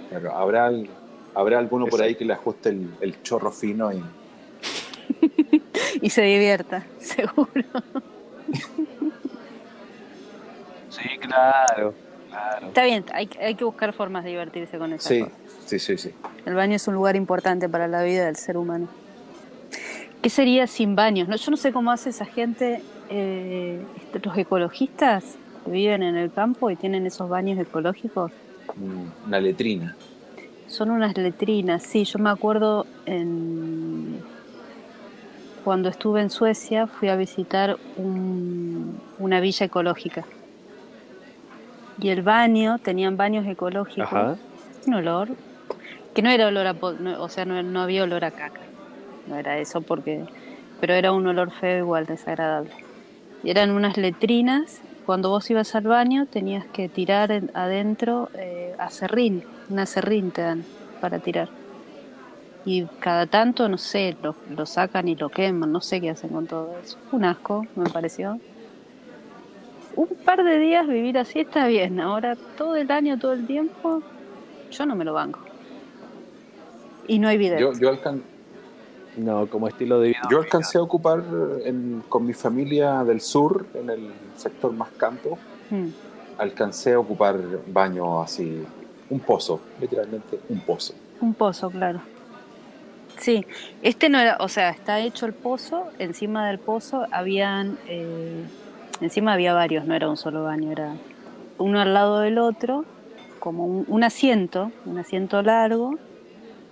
[0.10, 0.72] Claro, habrá,
[1.36, 4.02] habrá alguno por ahí que le ajuste el, el chorro fino y
[6.02, 7.48] Y se divierta, seguro.
[10.90, 11.94] Sí, claro,
[12.30, 12.68] claro.
[12.68, 15.38] Está bien, hay, hay que buscar formas de divertirse con esas sí, cosas.
[15.66, 16.14] sí, sí, sí.
[16.46, 18.88] El baño es un lugar importante para la vida del ser humano.
[20.22, 21.28] ¿Qué sería sin baños?
[21.28, 26.16] No, yo no sé cómo hace esa gente, eh, este, los ecologistas que viven en
[26.16, 28.32] el campo y tienen esos baños ecológicos.
[28.76, 29.96] Mm, Una letrina.
[30.68, 34.20] Son unas letrinas, sí, yo me acuerdo en...
[35.66, 40.24] cuando estuve en Suecia fui a visitar un- una villa ecológica.
[42.00, 44.38] Y el baño, tenían baños ecológicos, Ajá.
[44.88, 45.30] un olor,
[46.16, 48.62] que no era olor a, po- no- o sea, no, no había olor a caca,
[49.26, 50.28] no era eso porque,
[50.80, 52.76] pero era un olor feo igual, desagradable.
[53.42, 58.74] Y eran unas letrinas, cuando vos ibas al baño tenías que tirar en- adentro eh,
[58.80, 60.68] acerrín, un acerrín te dan
[61.00, 61.54] para tirar.
[62.64, 66.30] Y cada tanto, no sé, lo, lo sacan y lo queman, no sé qué hacen
[66.32, 66.98] con todo eso.
[67.12, 68.40] Un asco, me pareció.
[69.96, 74.04] Un par de días vivir así está bien, ahora todo el año, todo el tiempo,
[74.72, 75.40] yo no me lo banco.
[77.08, 77.60] Y no hay video.
[77.74, 78.24] Yo, yo, alcan-
[79.18, 80.20] No, como estilo de vida.
[80.30, 81.24] yo alcancé a ocupar
[81.66, 85.38] en- con mi familia del sur, en el sector más campo,
[85.70, 85.88] Mm.
[86.38, 87.38] alcancé a ocupar
[87.68, 88.64] baño así,
[89.10, 90.94] un pozo, literalmente un pozo.
[91.20, 92.02] Un pozo, claro.
[93.18, 93.46] Sí,
[93.84, 98.44] este no era, o sea, está hecho el pozo, encima del pozo habían, eh,
[99.02, 100.96] encima había varios, no era un solo baño, era
[101.60, 102.86] uno al lado del otro,
[103.40, 105.94] como un, un asiento, un asiento largo,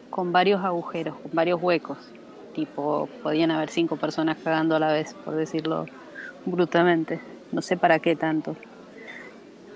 [0.10, 1.98] con varios agujeros, con varios huecos,
[2.54, 5.86] tipo, podían haber cinco personas cagando a la vez, por decirlo
[6.46, 7.22] brutamente,
[7.52, 8.58] no sé para qué tanto,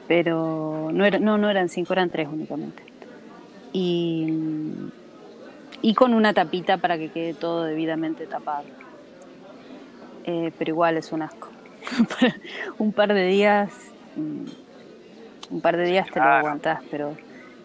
[0.08, 2.84] pero no, era, no, no eran cinco, eran tres únicamente
[3.72, 4.28] y,
[5.82, 8.66] y con una tapita para que quede todo debidamente tapado.
[10.26, 11.50] Eh, pero igual es un asco.
[12.78, 13.74] un par de días,
[14.16, 14.46] mm,
[15.50, 17.16] un par de días te lo aguantás, pero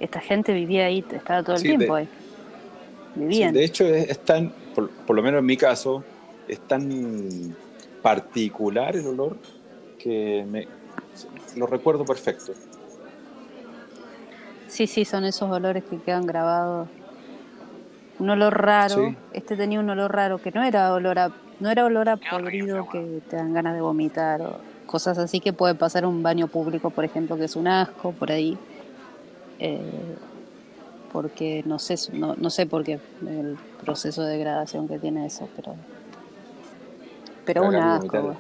[0.00, 2.09] esta gente vivía ahí, estaba todo el Sí, tiempo de- ahí.
[2.09, 3.52] Sí, Vivían.
[3.52, 6.05] de hecho, es, es tan, por, por lo menos en mi caso,
[6.47, 7.57] es tan
[8.01, 9.37] particular el olor
[9.99, 10.68] que me,
[11.57, 12.53] lo recuerdo perfecto.
[14.68, 16.89] Sí, sí, son esos olores que quedan grabados.
[18.20, 18.95] Un olor raro.
[18.95, 19.16] Sí.
[19.33, 22.89] Este tenía un olor raro que no era olor a, no era olor a podrido
[22.89, 26.91] que te dan ganas de vomitar o cosas así que puede pasar un baño público,
[26.91, 28.57] por ejemplo, que es un asco por ahí.
[29.59, 29.81] Eh,
[31.12, 35.48] porque no sé, no, no sé por qué el proceso de degradación que tiene eso,
[35.56, 35.74] pero
[37.44, 38.36] pero un asco.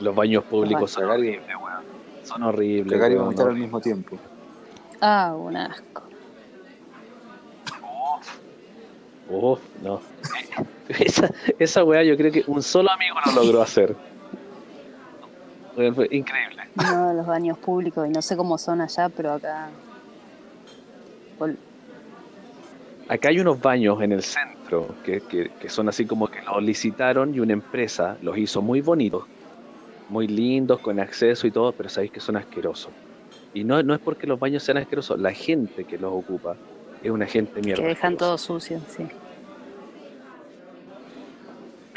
[0.00, 1.84] Los baños públicos son Cagar y- horribles, weón.
[2.24, 2.92] Son horribles.
[2.92, 4.18] Cagar y vomitar al mismo tiempo.
[5.00, 6.02] Ah, un asco.
[9.28, 10.00] Uf, no.
[10.88, 13.96] Esa, esa weá yo creo que un solo amigo lo logró hacer.
[15.74, 16.62] Fue increíble.
[16.74, 19.70] No, los baños públicos, y no sé cómo son allá, pero acá.
[23.08, 27.34] Acá hay unos baños en el centro que, que- son así como que los licitaron
[27.34, 29.24] y una empresa los hizo muy bonitos,
[30.08, 32.94] muy lindos, con acceso y todo, pero sabéis que son asquerosos.
[33.52, 36.58] Y no, no es porque los baños sean asquerosos, la gente que los ocupa
[37.00, 37.82] es una gente mierda.
[37.82, 39.08] Que dejan todo sucio, sí.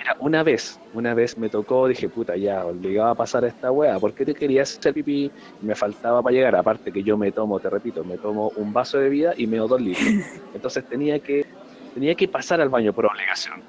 [0.08, 3.72] Mira, una vez, una vez me tocó, dije, puta, ya, obligaba a pasar a esta
[3.74, 5.30] weá, porque te quería hacer pipí
[5.62, 8.72] y me faltaba para llegar, aparte que yo me tomo, te repito, me tomo un
[8.72, 10.08] vaso de bebida y me dos litros.
[10.54, 11.46] Entonces tenía que,
[11.94, 13.62] tenía que pasar al baño por obligación.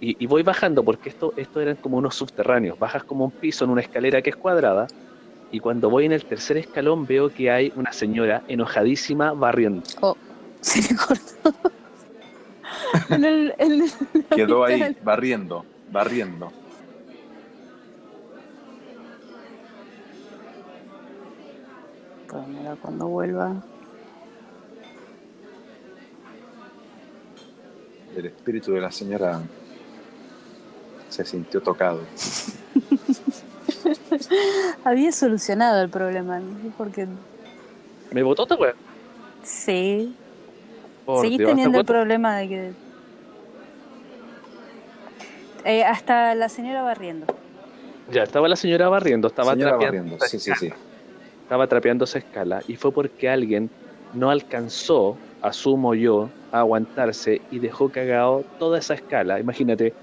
[0.00, 3.64] Y, y voy bajando, porque esto, esto eran como unos subterráneos, bajas como un piso
[3.64, 4.88] en una escalera que es cuadrada,
[5.52, 9.82] y cuando voy en el tercer escalón veo que hay una señora enojadísima barriendo.
[10.00, 10.16] Oh,
[10.60, 11.72] se le cortó.
[13.10, 13.92] En el, en el-
[14.30, 16.50] Quedó ahí, barriendo, barriendo.
[22.28, 23.54] Pues mira, cuando vuelva.
[28.16, 29.40] El espíritu de la señora
[31.08, 32.00] se sintió tocado.
[34.84, 36.70] Había solucionado el problema, ¿no?
[36.76, 37.06] porque
[38.10, 38.74] ¿Me votó esta weá?
[39.42, 40.14] sí,
[41.04, 42.74] Por seguís Dios, ¿hasta teniendo el problema de que
[45.64, 47.26] Eh, hasta la señora barriendo.
[48.08, 50.68] Ya, estaba la señora barriendo, estaba Señora trapeando, barriendo, sí, sí, sí.
[51.42, 53.70] estaba trapeando esa escala y fue porque alguien
[54.12, 59.38] no alcanzó, asumo yo, a aguantarse y dejó cagado toda esa escala.
[59.38, 59.94] Imagínate,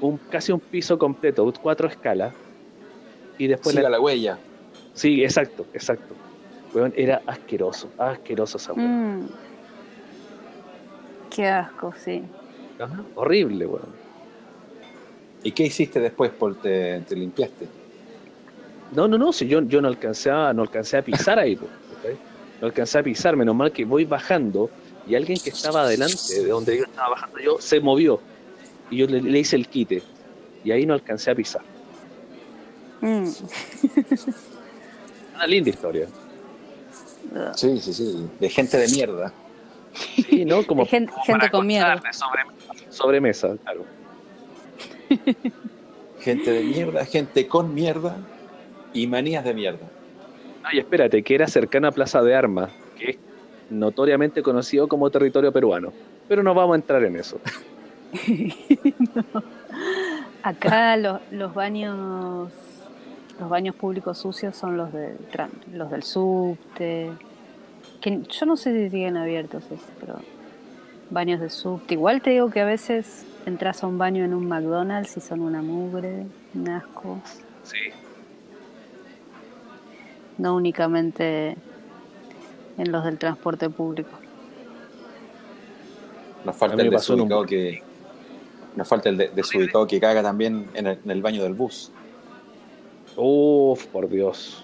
[0.00, 2.34] un, casi un piso completo, cuatro escalas.
[3.38, 4.40] Y después Siga la- la huella.
[4.92, 6.18] Sí, exacto, exacto.
[6.72, 8.74] Weón, era asqueroso, asqueroso esa.
[8.74, 9.28] Mm.
[11.34, 12.22] Qué asco, sí.
[12.78, 13.88] Ajá, Horrible, weón.
[15.42, 16.30] ¿Y qué hiciste después?
[16.30, 17.66] Por te, te limpiaste.
[18.92, 22.16] No, no, no, si yo, yo no alcancé a, no alcancé a pisar ahí, ¿cachai?
[22.60, 24.70] no alcancé a pisar, menos mal que voy bajando
[25.06, 28.20] y alguien que estaba adelante de donde yo estaba bajando yo se movió
[28.90, 30.02] y yo le, le hice el quite
[30.62, 31.62] y ahí no alcancé a pisar.
[33.00, 33.28] Mm.
[35.34, 36.06] Una linda historia.
[37.56, 38.28] Sí, sí, sí.
[38.38, 39.32] De gente de mierda.
[39.94, 40.64] Sí, ¿no?
[40.66, 41.94] Como De gen- como gente con mierda.
[41.94, 42.42] contarle Sobre,
[42.90, 43.84] sobremesa, claro.
[46.20, 48.16] Gente de mierda, gente con mierda
[48.94, 49.86] y manías de mierda.
[50.62, 53.18] Ay, espérate, que era cercano a Plaza de Armas, que es
[53.68, 55.92] notoriamente conocido como territorio peruano.
[56.26, 57.38] Pero no vamos a entrar en eso.
[60.42, 62.50] Acá lo- los baños
[63.38, 64.90] los baños públicos sucios son los
[65.32, 67.10] tran- los del subte.
[68.04, 70.16] Que yo no sé si siguen abiertos esos, pero
[71.08, 71.94] baños de subte.
[71.94, 75.40] Igual te digo que a veces entras a un baño en un McDonald's y son
[75.40, 77.18] una mugre, un asco.
[77.62, 77.78] Sí.
[80.36, 81.56] No únicamente
[82.76, 84.10] en los del transporte público.
[86.44, 87.82] Nos falta el en un- desubicado que.
[88.76, 91.90] Nos falta el de- desubicado que caga también en el, en el baño del bus.
[93.16, 94.63] Uf, por Dios.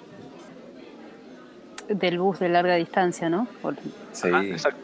[1.91, 3.47] Del bus de larga distancia, ¿no?
[3.61, 3.77] Por-
[4.13, 4.29] Sí.
[4.29, 4.81] Ajá, exacto.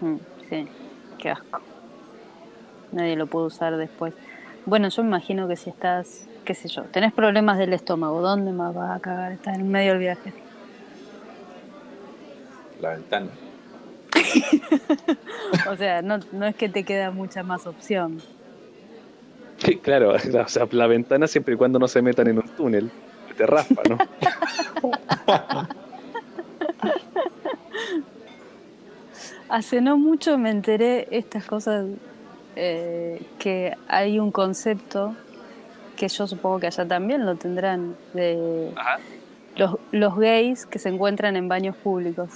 [0.00, 0.16] Mm,
[0.50, 0.68] sí,
[1.18, 1.60] qué asco.
[2.90, 4.12] Nadie lo puede usar después.
[4.66, 8.52] Bueno, yo me imagino que si estás, qué sé yo, tenés problemas del estómago, ¿dónde
[8.52, 9.32] más vas a cagar?
[9.32, 10.32] Estás en medio del viaje.
[12.80, 13.28] La ventana.
[15.68, 18.20] O sea, no, no es que te queda mucha más opción.
[19.58, 20.18] Sí, claro, o
[20.48, 22.90] sea, la ventana siempre y cuando no se metan en un túnel,
[23.36, 23.98] te raspa, ¿no?
[29.48, 31.86] Hace no mucho me enteré estas cosas,
[32.56, 35.14] eh, que hay un concepto
[35.96, 38.98] que yo supongo que allá también lo tendrán, de Ajá.
[39.56, 42.30] los, los gays que se encuentran en baños públicos.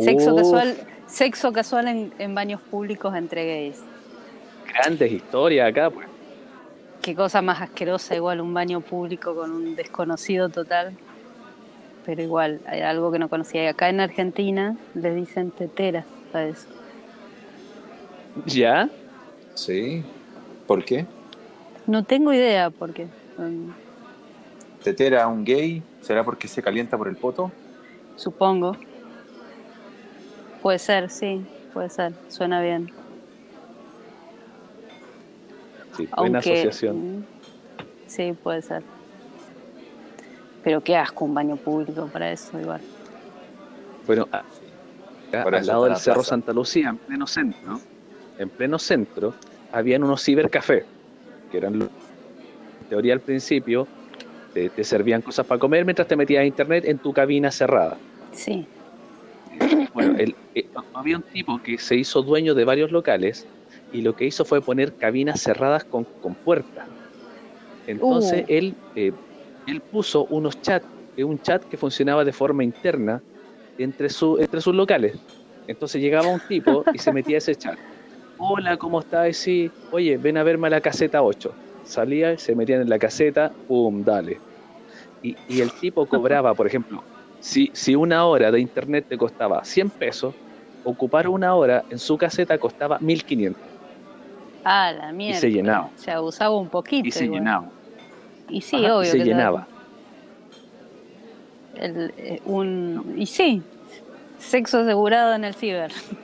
[0.00, 0.76] Sexo casual,
[1.06, 3.82] sexo casual en, en baños públicos entre gays.
[4.66, 6.08] Grandes historias acá, pues.
[7.02, 10.96] Qué cosa más asquerosa, igual un baño público con un desconocido total.
[12.04, 13.64] Pero igual, hay algo que no conocía.
[13.64, 16.68] Y acá en Argentina les dicen teteras a eso.
[18.46, 18.88] ¿Ya?
[19.54, 20.02] Sí.
[20.66, 21.06] ¿Por qué?
[21.86, 23.06] No tengo idea porque
[23.38, 23.72] um,
[24.82, 25.82] ¿Tetera a un gay?
[26.00, 27.52] ¿Será porque se calienta por el poto?
[28.16, 28.76] supongo.
[30.62, 31.40] Puede ser, sí,
[31.72, 32.12] puede ser.
[32.28, 32.92] Suena bien.
[35.96, 36.96] Sí, buena Aunque, asociación.
[36.96, 37.22] mm,
[38.06, 38.82] Sí, puede ser.
[40.62, 42.80] Pero qué asco un baño público para eso, igual.
[44.06, 44.44] Bueno, a-
[45.32, 46.30] al eso lado del la Cerro plaza.
[46.30, 47.80] Santa Lucía, en pleno centro,
[48.38, 49.34] en pleno centro,
[49.72, 50.84] habían unos cibercafés,
[51.50, 51.88] que eran, en
[52.88, 53.88] teoría al principio,
[54.52, 57.96] te, te servían cosas para comer mientras te metías a internet en tu cabina cerrada.
[58.32, 58.66] Sí.
[59.94, 63.46] Bueno, el- eh, había un tipo que se hizo dueño de varios locales
[63.92, 66.86] y lo que hizo fue poner cabinas cerradas con, con puertas.
[67.86, 68.52] Entonces Uh.
[68.52, 69.12] él, eh,
[69.66, 70.86] él puso unos chats,
[71.16, 73.22] eh, un chat que funcionaba de forma interna
[73.78, 75.18] entre, su, entre sus locales.
[75.66, 77.76] Entonces llegaba un tipo y se metía a ese chat.
[78.38, 79.36] Hola, ¿cómo estás?
[79.36, 81.54] Sí, oye, ven a verme a la caseta 8.
[81.84, 84.40] Salía, se metían en la caseta, pum, dale.
[85.22, 87.04] Y, y el tipo cobraba, por ejemplo,
[87.40, 90.34] si, si una hora de internet te costaba 100 pesos,
[90.84, 93.62] ocupar una hora en su caseta costaba 1500
[94.64, 95.40] Ah, la mierda.
[95.40, 95.90] se llenaba.
[95.96, 97.06] Se abusaba un poquito.
[97.06, 97.40] y se igual.
[97.40, 97.72] llenaba.
[98.52, 99.10] Y sí, Ajá, y obvio.
[99.10, 99.68] se que llenaba.
[101.72, 103.66] el- eh, un, y sí,
[104.38, 105.92] sexo asegurado en el ciber.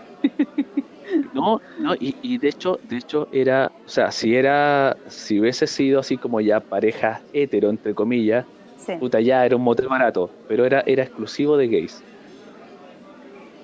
[1.32, 5.66] No, no, y, y de hecho, de hecho era, o sea, si era, si hubiese
[5.66, 8.94] sido así como ya pareja hetero, entre comillas, Sí.
[8.98, 12.04] puta, ya era un motel barato, pero era, era exclusivo de gays.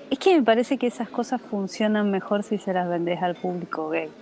[0.09, 3.89] Es que me parece que esas cosas funcionan mejor si se las vendes al público
[3.89, 4.15] gay,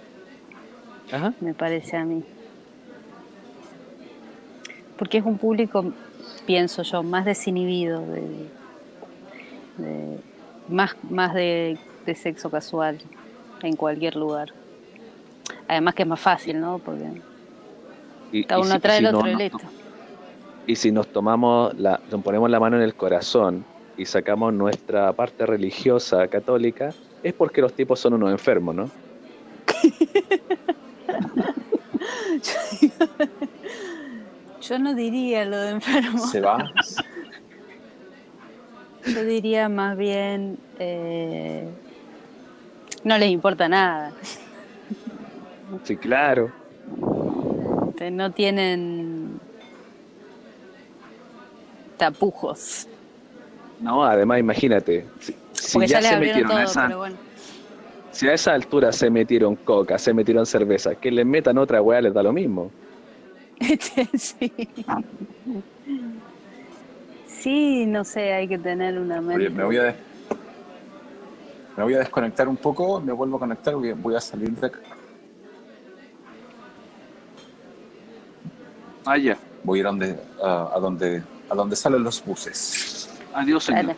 [1.11, 1.33] Ajá.
[1.39, 2.25] me parece a mí.
[5.03, 5.83] Porque es un público,
[6.45, 8.21] pienso yo, más desinhibido, de,
[9.75, 10.17] de-
[10.69, 13.01] más, más de, de sexo casual
[13.63, 14.47] en cualquier lugar.
[15.67, 16.79] Además que es más fácil, ¿no?
[16.79, 17.03] Porque
[18.31, 19.57] Y, cada y uno si- atrás si del no otro y to-
[20.67, 23.65] Y si nos tomamos la, nos ponemos la mano en el corazón
[23.97, 26.91] y sacamos nuestra parte religiosa católica,
[27.21, 28.89] es porque los tipos son unos enfermos, ¿no?
[34.67, 36.25] Yo no diría lo de enfermo.
[36.27, 36.71] Se va.
[39.05, 41.67] Yo diría más bien, eh,
[43.03, 44.13] no les importa nada.
[45.83, 46.49] Sí, claro.
[47.89, 49.41] Este, No tienen
[51.97, 52.87] tapujos.
[53.81, 55.05] No, además imagínate,
[55.51, 57.17] si, ya, ya, se metieron todo, a esa, bueno.
[58.11, 61.99] si a esa altura se metieron coca, se metieron cerveza, que les metan otra weá
[61.99, 62.71] les da lo mismo.
[64.17, 64.51] Sí.
[67.27, 69.35] Sí, no sé, hay que tener una mente.
[69.35, 69.95] Oye, me voy a des-
[71.75, 74.51] me voy a desconectar un poco, me vuelvo a conectar, voy a, voy a salir
[74.51, 74.79] de acá.
[79.05, 79.37] Ah, ya.
[79.63, 83.09] Voy a ir a donde, a, a donde, a donde salen los buses.
[83.33, 83.95] Adiós, señor.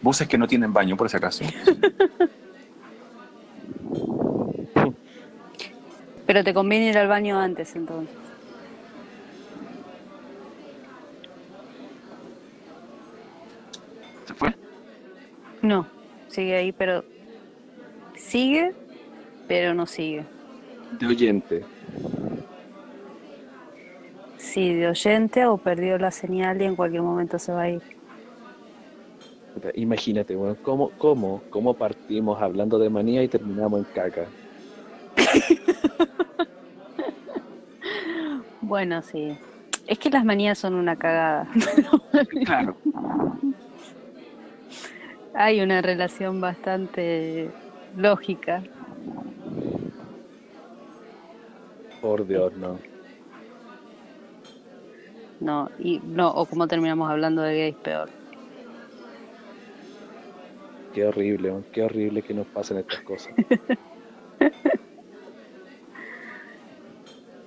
[0.00, 1.44] Buses que no tienen baño, por si acaso.
[6.28, 8.14] Pero te conviene ir al baño antes entonces.
[14.26, 14.54] ¿Se fue?
[15.62, 15.86] No,
[16.28, 17.02] sigue ahí, pero
[18.14, 18.74] sigue,
[19.46, 20.26] pero no sigue.
[21.00, 21.64] De oyente.
[24.36, 27.82] Sí, de oyente o perdió la señal y en cualquier momento se va a ir.
[29.76, 34.26] Imagínate, weón, ¿cómo, cómo, cómo partimos hablando de manía y terminamos en caca.
[38.68, 39.34] Bueno, sí.
[39.86, 41.48] Es que las manías son una cagada.
[42.44, 42.76] Claro.
[45.34, 47.50] Hay una relación bastante
[47.96, 48.62] lógica.
[52.02, 52.78] Por Dios, no.
[55.40, 58.10] No, y no, o como terminamos hablando de gays, peor.
[60.92, 63.32] Qué horrible, qué horrible que nos pasen estas cosas.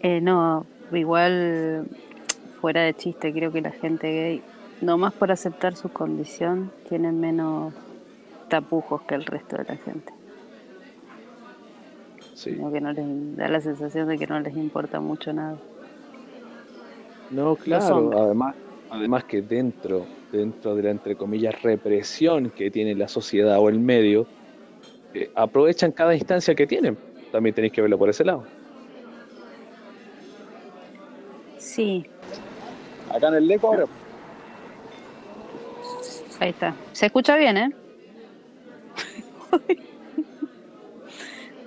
[0.04, 0.66] Eh, no,
[0.98, 1.88] igual
[2.60, 4.42] fuera de chiste, creo que la gente gay,
[4.82, 7.74] nomás por aceptar su condición, tienen menos
[8.50, 10.14] tapujos que el resto de la gente.
[12.34, 12.56] Sí.
[12.56, 15.58] Como que no les da la sensación de que no les importa mucho nada.
[17.30, 18.56] No, claro, además,
[18.90, 23.80] además que dentro, dentro de la entre comillas represión que tiene la sociedad o el
[23.80, 24.28] medio,
[25.14, 26.98] eh, aprovechan cada instancia que tienen.
[27.32, 28.44] También tenéis que verlo por ese lado.
[31.62, 32.04] Sí,
[33.14, 33.86] Acá en el Leco ahora.
[36.40, 36.74] ahí está.
[36.92, 37.72] Se escucha bien, ¿eh?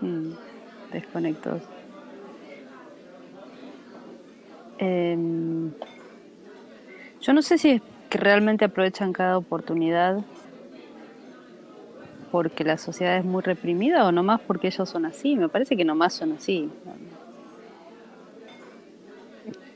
[0.01, 0.32] Mm,
[0.92, 1.62] Desconectos.
[4.78, 5.70] Em,
[7.20, 10.18] yo no sé si es que realmente aprovechan cada oportunidad
[12.32, 15.36] porque la sociedad es muy reprimida o nomás porque ellos son así.
[15.36, 16.68] Me parece que nomás son así.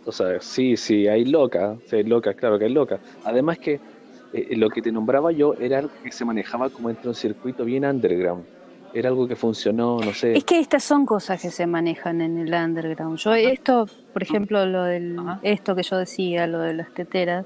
[0.09, 2.99] O sea, sí, sí, hay locas, sí, hay locas, claro que hay locas.
[3.25, 3.83] Además que
[4.33, 7.63] eh, lo que te nombraba yo era algo que se manejaba como entre un circuito
[7.67, 8.47] bien underground.
[8.95, 10.35] Era algo que funcionó, no sé.
[10.39, 13.19] Es que estas son cosas que se manejan en el underground.
[13.19, 13.85] Yo esto,
[14.15, 15.41] por ejemplo, lo del Ajá.
[15.43, 17.45] esto que yo decía, lo de las teteras,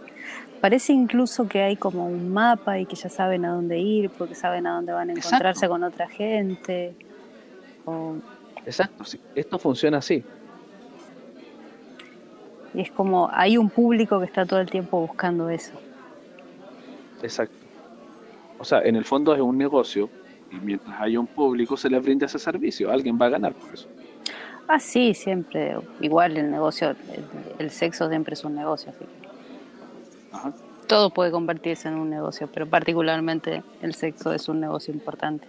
[0.61, 4.37] parece incluso que hay como un mapa y que ya saben a dónde ir porque
[4.37, 5.29] saben a dónde van a Exacto.
[5.29, 6.95] encontrarse con otra gente.
[7.87, 8.19] O-
[8.65, 9.21] Exacto, sí.
[9.35, 10.25] Esto funciona así.
[12.75, 15.73] Y es como hay un público que está todo el tiempo buscando eso.
[17.23, 17.55] Exacto.
[18.59, 20.09] O sea, en el fondo es un negocio
[20.51, 22.91] y mientras haya un público se le brinda ese servicio.
[22.91, 23.89] Alguien va a ganar por eso.
[24.69, 25.77] Ah, sí, siempre.
[26.01, 26.97] Igual el negocio, el,
[27.59, 29.29] el sexo siempre es un negocio, así que
[30.37, 30.53] Ajá.
[30.87, 35.47] todo puede convertirse en un negocio, pero particularmente el sexo es un negocio importante.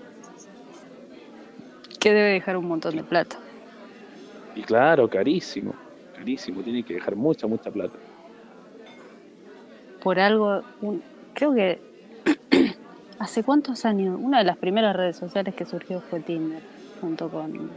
[1.99, 3.37] Que debe dejar un montón de plata.
[4.55, 5.73] Y claro, carísimo.
[6.23, 6.61] Carísimo.
[6.61, 7.97] Tiene que dejar mucha, mucha plata.
[10.01, 11.03] Por algo, un-
[11.33, 11.81] creo que
[13.19, 16.61] hace cuántos años, una de las primeras redes sociales que surgió fue Tinder,
[17.01, 17.69] junto con,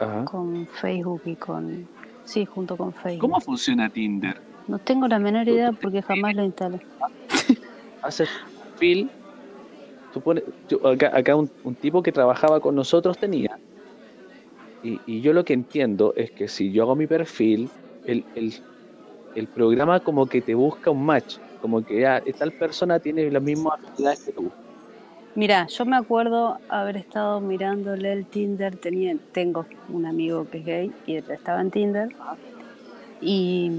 [0.00, 0.24] Ajá.
[0.24, 1.86] con Facebook y con...
[2.24, 3.20] Sí, junto con Facebook.
[3.20, 4.40] ¿Cómo funciona Tinder?
[4.66, 6.80] No tengo la menor idea porque jamás lo instalé.
[8.02, 8.28] Haces
[8.72, 9.08] perfil.
[10.68, 13.56] Yo- acá acá un, un tipo que trabajaba con nosotros tenía.
[14.82, 17.70] Y, y yo lo que entiendo es que si yo hago mi perfil,
[18.06, 18.54] el, el,
[19.34, 23.42] el programa como que te busca un match, como que ya tal persona tiene las
[23.42, 24.50] mismas habilidades que tú.
[25.34, 30.64] Mira, yo me acuerdo haber estado mirándole el Tinder, tenía, tengo un amigo que es
[30.64, 32.08] gay y estaba en Tinder
[33.20, 33.70] y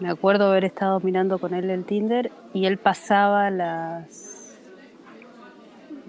[0.00, 4.34] me acuerdo haber estado mirando con él el Tinder y él pasaba las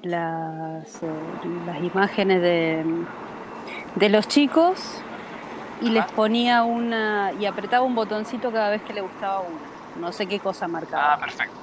[0.04, 3.08] las, eh, las imágenes de,
[3.96, 5.02] de los chicos
[5.82, 9.58] y les ponía una y apretaba un botoncito cada vez que le gustaba uno.
[10.00, 11.14] No sé qué cosa marcaba.
[11.14, 11.56] Ah, perfecto.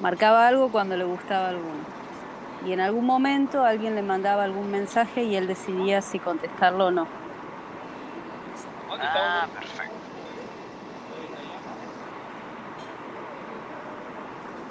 [0.00, 1.96] Marcaba algo cuando le gustaba alguno.
[2.66, 6.90] Y en algún momento alguien le mandaba algún mensaje y él decidía si contestarlo o
[6.90, 7.06] no.
[8.98, 9.94] Ah, perfecto.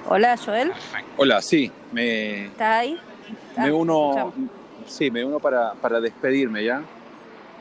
[0.08, 0.70] Hola, Joel.
[0.70, 1.12] perfecto.
[1.18, 3.00] Hola, sí, me, ¿Estás ahí?
[3.58, 4.65] Ah, me uno, escuchamos.
[4.86, 6.82] Sí, me uno para, para despedirme ya.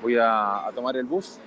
[0.02, 1.38] Voy a, a tomar el bus.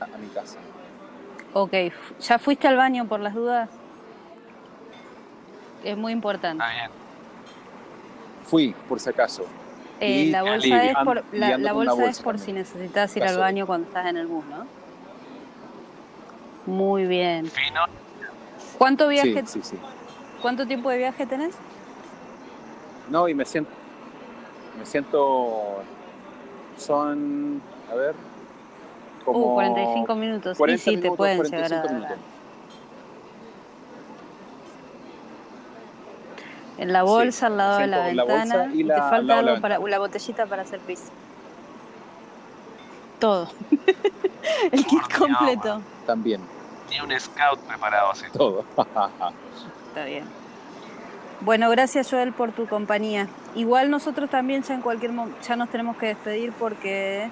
[0.00, 0.58] A, a mi casa.
[1.52, 1.72] Ok,
[2.20, 3.70] ¿ya fuiste al baño por las dudas?
[5.82, 6.62] Es muy importante.
[6.62, 6.90] Está bien.
[8.44, 9.44] Fui, por si acaso.
[10.00, 12.64] Eh, y la bolsa, es por, la, bolsa es por también.
[12.64, 14.66] si necesitas ir al baño cuando estás en el bus, ¿no?
[16.66, 17.46] Muy bien.
[17.46, 17.80] Fino.
[18.80, 19.76] ¿Cuánto Sí, viaje, sí, sí.
[20.40, 21.54] cuánto tiempo de viaje tenés?
[23.10, 23.70] No, y me siento,
[24.78, 25.82] me siento,
[26.78, 27.60] son,
[27.92, 28.14] a ver,
[29.26, 30.56] como Uh, 45 minutos.
[30.56, 32.16] 40 y sí, te minutos, pueden 45 llegar a minutos.
[36.78, 38.54] En la Sí, bolsa, al lado de la la ventana.
[38.62, 41.02] bolsa y la- te al falta de la algo para la botellita para hacer pis.
[43.18, 43.46] Todo.
[44.72, 45.82] El kit Dios, completo.
[46.06, 46.40] También,
[46.90, 48.26] Ni un scout preparado así.
[48.32, 48.64] todo.
[49.88, 50.24] Está bien.
[51.40, 53.28] Bueno, gracias Joel por tu compañía.
[53.54, 57.30] Igual nosotros también ya en cualquier momento ya nos tenemos que despedir porque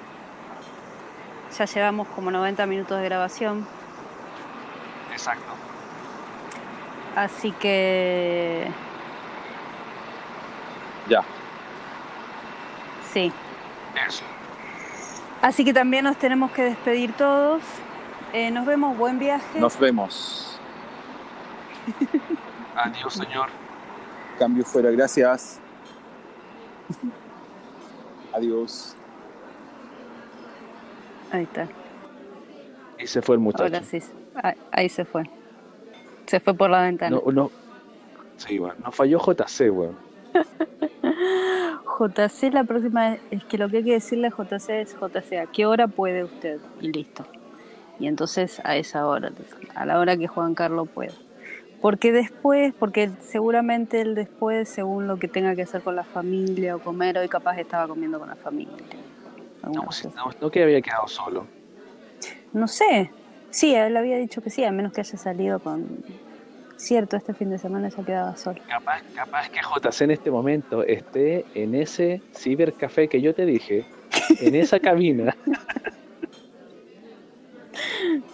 [1.56, 3.66] ya llevamos como 90 minutos de grabación.
[5.12, 5.52] Exacto.
[7.14, 8.70] Así que
[11.08, 11.22] ya,
[13.12, 13.32] sí.
[14.06, 14.24] Eso.
[15.40, 17.62] Así que también nos tenemos que despedir todos.
[18.32, 19.58] Eh, nos vemos, buen viaje.
[19.60, 20.58] nos vemos.
[22.76, 23.48] Adiós, señor.
[24.38, 25.58] Cambio fuera, gracias.
[28.32, 28.94] Adiós.
[31.32, 31.66] Ahí está.
[32.98, 33.64] Y se fue el muchacho.
[33.64, 33.98] Ahora sí.
[34.34, 35.24] Ah, Ahí se fue.
[36.26, 37.16] Se fue por la ventana.
[37.24, 37.50] No, no.
[38.36, 39.96] Sí, bueno, no falló JC, weón.
[41.98, 45.38] JC la próxima vez- es que lo que hay que decirle a JC es JC,
[45.40, 46.60] ¿a qué hora puede usted?
[46.80, 47.24] Y listo.
[47.98, 49.32] Y entonces a esa hora,
[49.74, 51.12] a la hora que Juan Carlos pueda.
[51.80, 56.76] Porque después, porque seguramente él después, según lo que tenga que hacer con la familia
[56.76, 58.74] o comer, hoy capaz estaba comiendo con la familia.
[59.62, 61.46] No, no, no que había quedado solo.
[62.52, 63.10] No sé.
[63.50, 66.04] Sí, él había dicho que sí, a menos que haya salido con...
[66.76, 68.60] Cierto, este fin de semana ya quedaba solo.
[68.68, 73.84] Capaz, capaz que JC en este momento esté en ese cibercafé que yo te dije,
[74.40, 75.36] en esa cabina.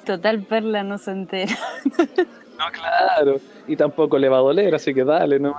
[0.04, 1.54] Total Perla no se entera.
[2.56, 3.40] No, claro.
[3.66, 5.56] Y tampoco le va a doler, así que dale, ¿no?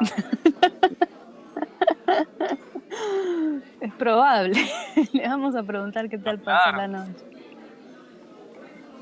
[3.82, 4.53] Es probable.
[5.13, 6.78] Le vamos a preguntar qué tal pasó Claro.
[6.78, 7.26] la noche.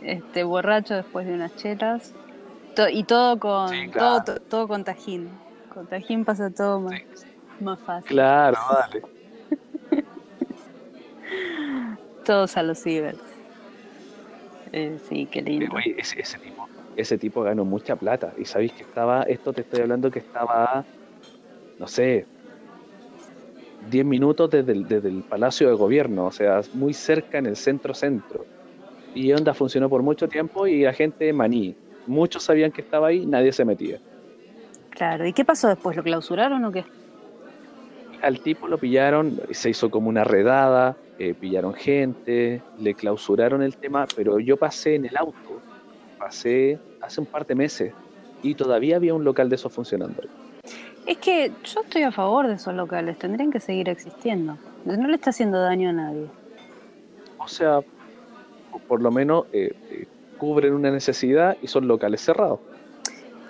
[0.02, 2.14] Este borracho después de unas chelas.
[2.76, 4.24] To- y todo con Sí, claro.
[4.24, 5.30] todo, to- todo con tajín.
[5.74, 7.28] Con tajín pasa todo más, Sí.
[7.60, 8.08] más fácil.
[8.10, 9.04] Claro, dale.
[12.26, 13.20] Todos a los cibers.
[14.74, 15.76] Eh, sí, qué Eh, lindo.
[15.76, 16.68] oye, ese, ese tipo,
[16.98, 18.34] ese tipo ganó mucha plata.
[18.38, 20.84] Y sabéis que estaba, esto te estoy hablando que estaba,
[21.80, 22.26] no sé,
[23.90, 27.56] 10 minutos desde el, desde el Palacio de Gobierno, o sea, muy cerca en el
[27.56, 28.46] centro-centro.
[29.14, 31.76] Y onda funcionó por mucho tiempo y la gente maní.
[32.08, 34.00] Muchos sabían que estaba ahí, nadie se metía.
[34.90, 35.26] Claro.
[35.28, 35.96] ¿Y qué pasó después?
[35.96, 36.84] ¿Lo clausuraron o qué?
[38.22, 43.78] Al tipo lo pillaron, se hizo como una redada, eh, pillaron gente, le clausuraron el
[43.78, 45.62] tema, pero yo pasé en el auto,
[46.20, 47.94] pasé hace un par de meses
[48.42, 50.22] y todavía había un local de esos funcionando.
[51.06, 53.18] Es que yo estoy a favor de esos locales.
[53.18, 54.58] Tendrían que seguir existiendo.
[54.86, 56.28] No le está haciendo daño a nadie.
[57.38, 57.80] O sea,
[58.88, 60.08] por lo menos eh, eh,
[60.38, 62.60] cubren una necesidad y son locales cerrados.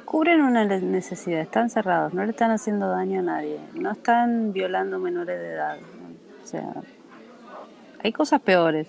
[0.06, 4.54] Cubren una ne- necesidad, están cerrados, no le están haciendo daño a nadie, no están
[4.54, 5.78] violando menores de edad.
[6.44, 6.74] O sea,
[8.04, 8.88] hay cosas peores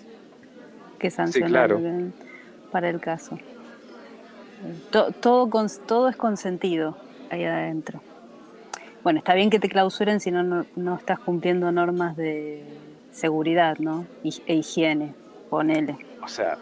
[0.99, 1.81] que sancionar claro.
[2.71, 3.39] para el caso.
[4.91, 6.97] To- todo, con- todo es consentido.
[7.29, 8.01] ahí adentro.
[9.03, 12.63] Bueno, está bien que te clausuren si no, no, estás cumpliendo normas de
[13.11, 14.05] seguridad, ¿no?
[14.23, 15.13] E higiene,
[15.49, 15.97] ponele.
[16.23, 16.57] O sea,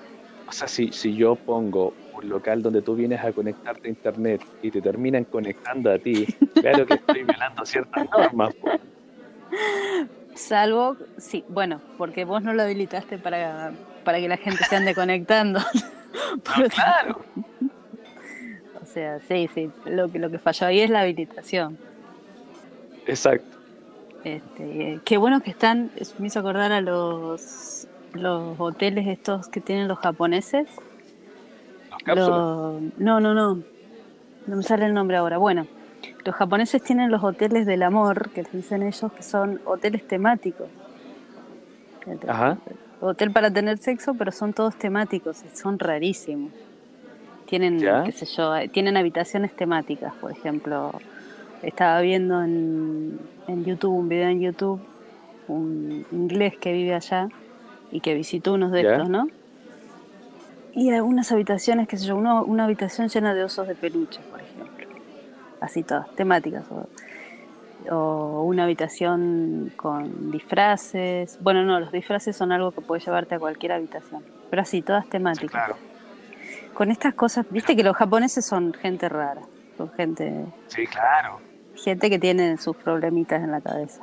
[0.47, 4.41] o sea si, si yo pongo un local donde tú vienes a conectarte a internet
[4.61, 8.53] y te terminan conectando a ti, claro que estoy violando ciertas normas.
[10.35, 13.71] Salvo, sí, bueno, porque vos no lo habilitaste para,
[14.03, 15.59] para que la gente se ande conectando.
[16.73, 17.21] Claro.
[18.81, 21.77] o sea, sí, sí, lo que, lo que falló ahí es la habilitación.
[23.07, 23.57] Exacto.
[24.23, 29.59] Este, qué bueno que están, es- me hizo acordar a los, los hoteles estos que
[29.59, 30.67] tienen los japoneses.
[31.91, 32.27] Los cápsulas.
[32.29, 33.63] Los- no, no, no,
[34.47, 35.37] no me sale el nombre ahora.
[35.39, 35.65] Bueno,
[36.25, 40.67] los japoneses tienen los hoteles del amor, que les dicen ellos, que son hoteles temáticos.
[42.27, 42.57] Ajá.
[43.01, 46.51] Hotel para tener sexo, pero son todos temáticos, son rarísimos.
[47.47, 48.03] Tienen, ¿Ya?
[48.03, 50.91] qué sé yo, eh, tienen habitaciones temáticas, por ejemplo.
[51.61, 54.81] Estaba viendo en, en YouTube, un video en YouTube,
[55.47, 57.29] un inglés que vive allá
[57.91, 58.91] y que visitó unos de ¿Ya?
[58.93, 59.27] estos, ¿no?
[60.73, 64.19] Y algunas habitaciones, qué sé yo, uno- una habitación llena de osos de peluche.
[65.63, 66.65] Así todas, temáticas.
[66.69, 66.87] O,
[67.95, 71.37] o una habitación con disfraces.
[71.41, 74.21] Bueno, no, los disfraces son algo que puedes llevarte a cualquier habitación.
[74.49, 75.51] Pero así, todas Sí, temáticas.
[75.51, 75.75] claro.
[76.73, 79.41] Con estas cosas, viste que los japoneses son gente rara.
[79.77, 81.39] Son gente, Sí, claro.
[81.75, 84.01] gente que tiene sus problemitas en la cabeza.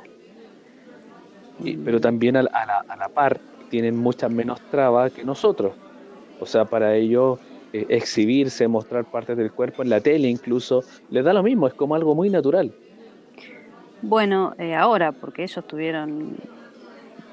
[1.85, 3.39] Pero también a, la- a la, a la par
[3.69, 5.73] tienen muchas menos trabas que nosotros.
[6.39, 7.39] O sea, para ellos
[7.73, 11.73] eh, exhibirse, mostrar partes del cuerpo en la tele incluso, les da lo mismo, es
[11.73, 12.73] como algo muy natural.
[14.01, 16.35] Bueno, eh, ahora, porque ellos tuvieron.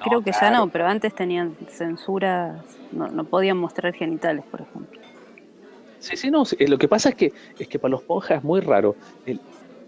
[0.05, 2.63] Creo que ya no, pero antes tenían censuras.
[2.93, 5.01] No, no podían mostrar genitales, por ejemplo.
[5.99, 6.45] Sí, sí, no.
[6.45, 8.95] sí, eh, Lo que pasa es que es que para los ponjas es muy raro.
[9.27, 9.41] El-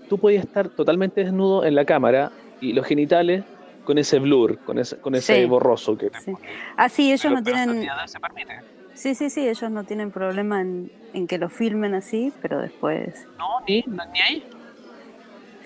[0.08, 3.44] tú podías estar totalmente desnudo en la cámara y los genitales
[3.84, 5.44] con ese blur, con ese, con ese Sí.
[5.46, 6.32] borroso que Sí.
[6.76, 7.88] Ah, sí, ellos Pero- no tienen.
[8.06, 8.54] se permite.
[9.00, 13.26] Sí, sí, sí, ellos no tienen problema en, en que lo filmen así, pero después.
[13.38, 13.82] No, ni,
[14.12, 14.44] ni ahí.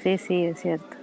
[0.04, 0.96] Sí, sí, es cierto.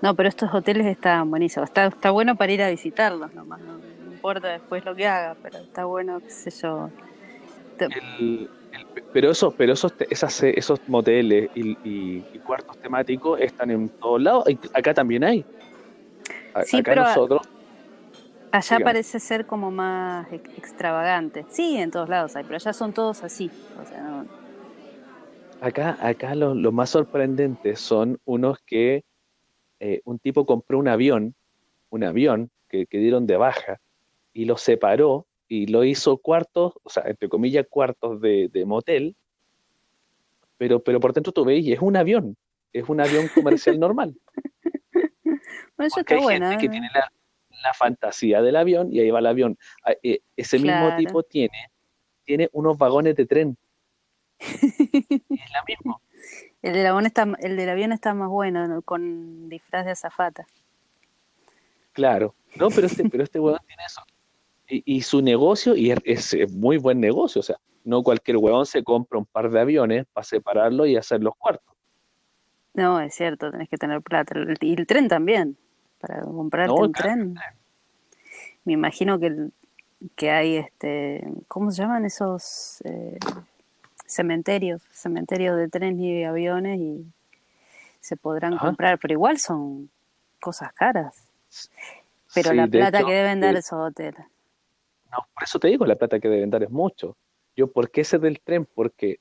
[0.00, 1.68] No, pero estos hoteles están buenísimos.
[1.68, 3.60] Está, está bueno para ir a visitarlos nomás.
[3.60, 6.88] No, no importa después lo que haga, pero está bueno, qué sé yo.
[7.78, 13.70] El- el- pero esos, pero esos, esas, esos moteles y, y- y cuartos temáticos están
[13.70, 14.44] en todos lados.
[14.72, 15.44] Acá también hay.
[16.54, 17.42] A- Sí, acá pero- nosotros,
[18.52, 21.46] Allá parece ser como más ex- extravagante.
[21.50, 23.52] Sí, en todos lados hay, pero allá son todos así.
[23.76, 24.26] O sea, no-
[25.60, 29.04] acá, acá lo, lo más sorprendente son unos que
[29.80, 31.34] eh, un tipo compró un avión,
[31.90, 33.78] un avión que, que dieron de baja
[34.32, 39.16] y lo separó y lo hizo cuartos, o sea, entre comillas, cuartos de, de motel,
[40.58, 42.36] pero, pero por dentro tú ves y es un avión,
[42.72, 44.14] es un avión comercial normal.
[45.24, 46.46] Bueno, eso está hay bueno.
[46.46, 46.70] gente que ¿eh?
[46.70, 47.12] tiene la,
[47.62, 49.58] la fantasía del avión y ahí va el avión.
[49.84, 51.70] Ah, eh, ese mismo tipo tiene,
[52.24, 53.56] tiene unos vagones de tren.
[54.38, 55.98] Es la misma.
[56.62, 58.82] El del avión está, el del avión está más bueno, ¿no?
[58.82, 60.46] con disfraz de azafata.
[61.92, 62.34] Claro.
[62.56, 64.02] No, pero este, pero este huevón tiene eso.
[64.68, 68.66] Y, y su negocio, y es, es- muy buen negocio, o sea, no cualquier huevón
[68.66, 71.74] se compra un par de aviones para separarlo y hacer los cuartos.
[72.74, 74.34] No, es cierto, tenés que tener plata.
[74.60, 75.56] Y el tren también.
[76.00, 77.34] Para comprarte No, un claro, tren.
[78.64, 79.48] Me imagino que,
[80.16, 83.18] que hay, este, ¿cómo se llaman esos eh,
[84.06, 84.82] cementerios?
[84.92, 87.04] Cementerios de trenes y de aviones y
[88.00, 88.66] se podrán Ajá.
[88.66, 89.90] comprar, pero igual son
[90.40, 91.28] cosas caras.
[92.34, 94.24] Pero Sí, la de plata hecho, que deben dar eh, esos hoteles.
[95.10, 97.16] No, por eso te digo, la plata que deben dar es mucho.
[97.56, 98.66] Yo, ¿por qué ese del tren?
[98.66, 99.18] Porque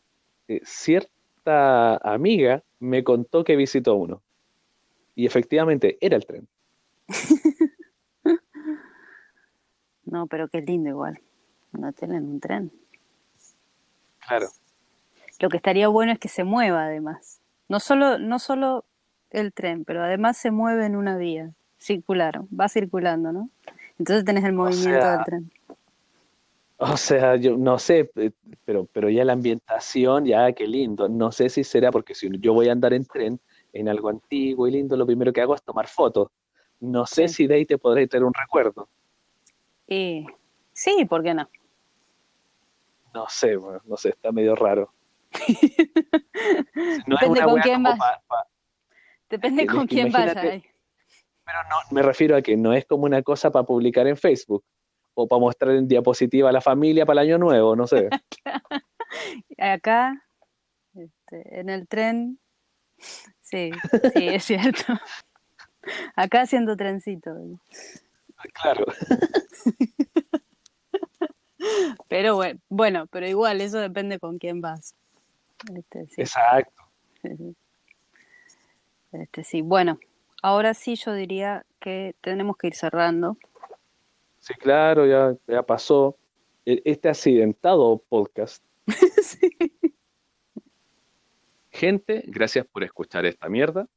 [0.48, 4.22] eh, cierta amiga me contó que visitó uno.
[5.16, 6.48] Y efectivamente era el tren.
[10.06, 11.20] No, pero qué lindo igual.
[11.74, 12.72] Un hotel en un tren.
[14.28, 14.48] Claro.
[15.40, 17.42] Lo que estaría bueno es que se mueva además.
[17.68, 18.86] No solo, no solo
[19.30, 23.50] el tren, pero además se mueve en una vía circular, va circulando, ¿no?
[24.00, 25.52] Entonces tenés el movimiento sea, del tren.
[26.78, 28.32] O sea, yo no sé, eh,
[28.66, 31.08] pero, pero ya la ambientación, ya qué lindo.
[31.08, 33.40] No sé si será porque si yo voy a andar en tren,
[33.74, 36.30] en algo antiguo y lindo, lo primero que hago es tomar fotos.
[36.80, 37.34] No sé Sí.
[37.34, 38.88] si de ahí te podré tener un recuerdo.
[39.88, 40.26] Y
[40.72, 41.50] sí, ¿por qué no?
[43.14, 44.94] No sé, bueno, no sé, está medio raro.
[47.06, 47.98] No es Depende una con quién pa-
[48.28, 48.48] pa-
[49.30, 50.64] Depende Es con quién ahí.
[51.46, 54.64] Pero no, me refiero a que no es como una cosa para publicar en Facebook
[55.16, 58.10] o para mostrar en diapositiva a la familia para el año nuevo, no sé.
[59.58, 60.24] Acá,
[60.96, 62.40] este, en el tren,
[63.42, 63.72] Sí,
[64.14, 64.84] sí, es cierto.
[66.16, 67.36] Acá haciendo trencito.
[68.54, 68.86] Claro.
[72.08, 74.96] Pero bueno, bueno, pero igual, eso depende con quién vas.
[75.76, 76.22] Este, sí.
[76.22, 76.84] Exacto.
[79.12, 80.00] Este, sí, bueno,
[80.42, 83.38] ahora sí yo diría que tenemos que ir cerrando.
[84.40, 86.18] Sí, claro, ya, ya pasó.
[86.66, 88.64] E- Este accidentado podcast.
[89.22, 89.52] Sí.
[91.72, 93.88] Gente, gracias por escuchar esta mierda.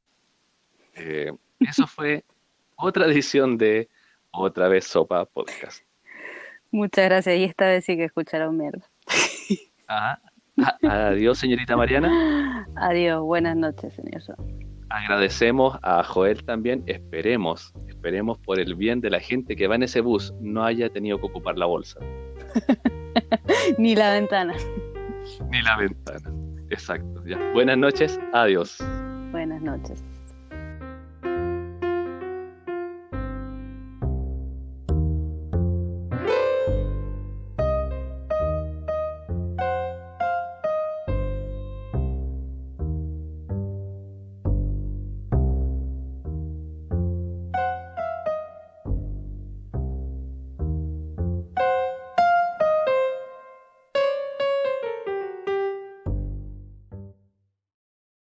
[0.95, 1.31] Eh,
[1.67, 2.23] eso fue
[2.75, 3.89] otra edición de
[4.31, 5.83] Otra vez Sopa Podcast.
[6.71, 7.37] Muchas gracias.
[7.37, 8.89] Y esta vez sí que escucharon mierda.
[9.87, 10.17] Ah,
[10.57, 12.65] a- adiós, señorita Mariana.
[12.75, 14.21] Adiós, buenas noches, señor.
[14.89, 16.83] Agradecemos a Joel también.
[16.87, 20.89] Esperemos, esperemos por el bien de la gente que va en ese bus no haya
[20.89, 21.99] tenido que ocupar la bolsa
[23.77, 24.53] Ni la ventana.
[25.49, 26.31] ni la ventana.
[26.69, 27.23] Exacto.
[27.25, 27.37] Ya.
[27.53, 28.19] Buenas noches.
[28.33, 28.77] Adiós.
[29.31, 30.03] Buenas noches.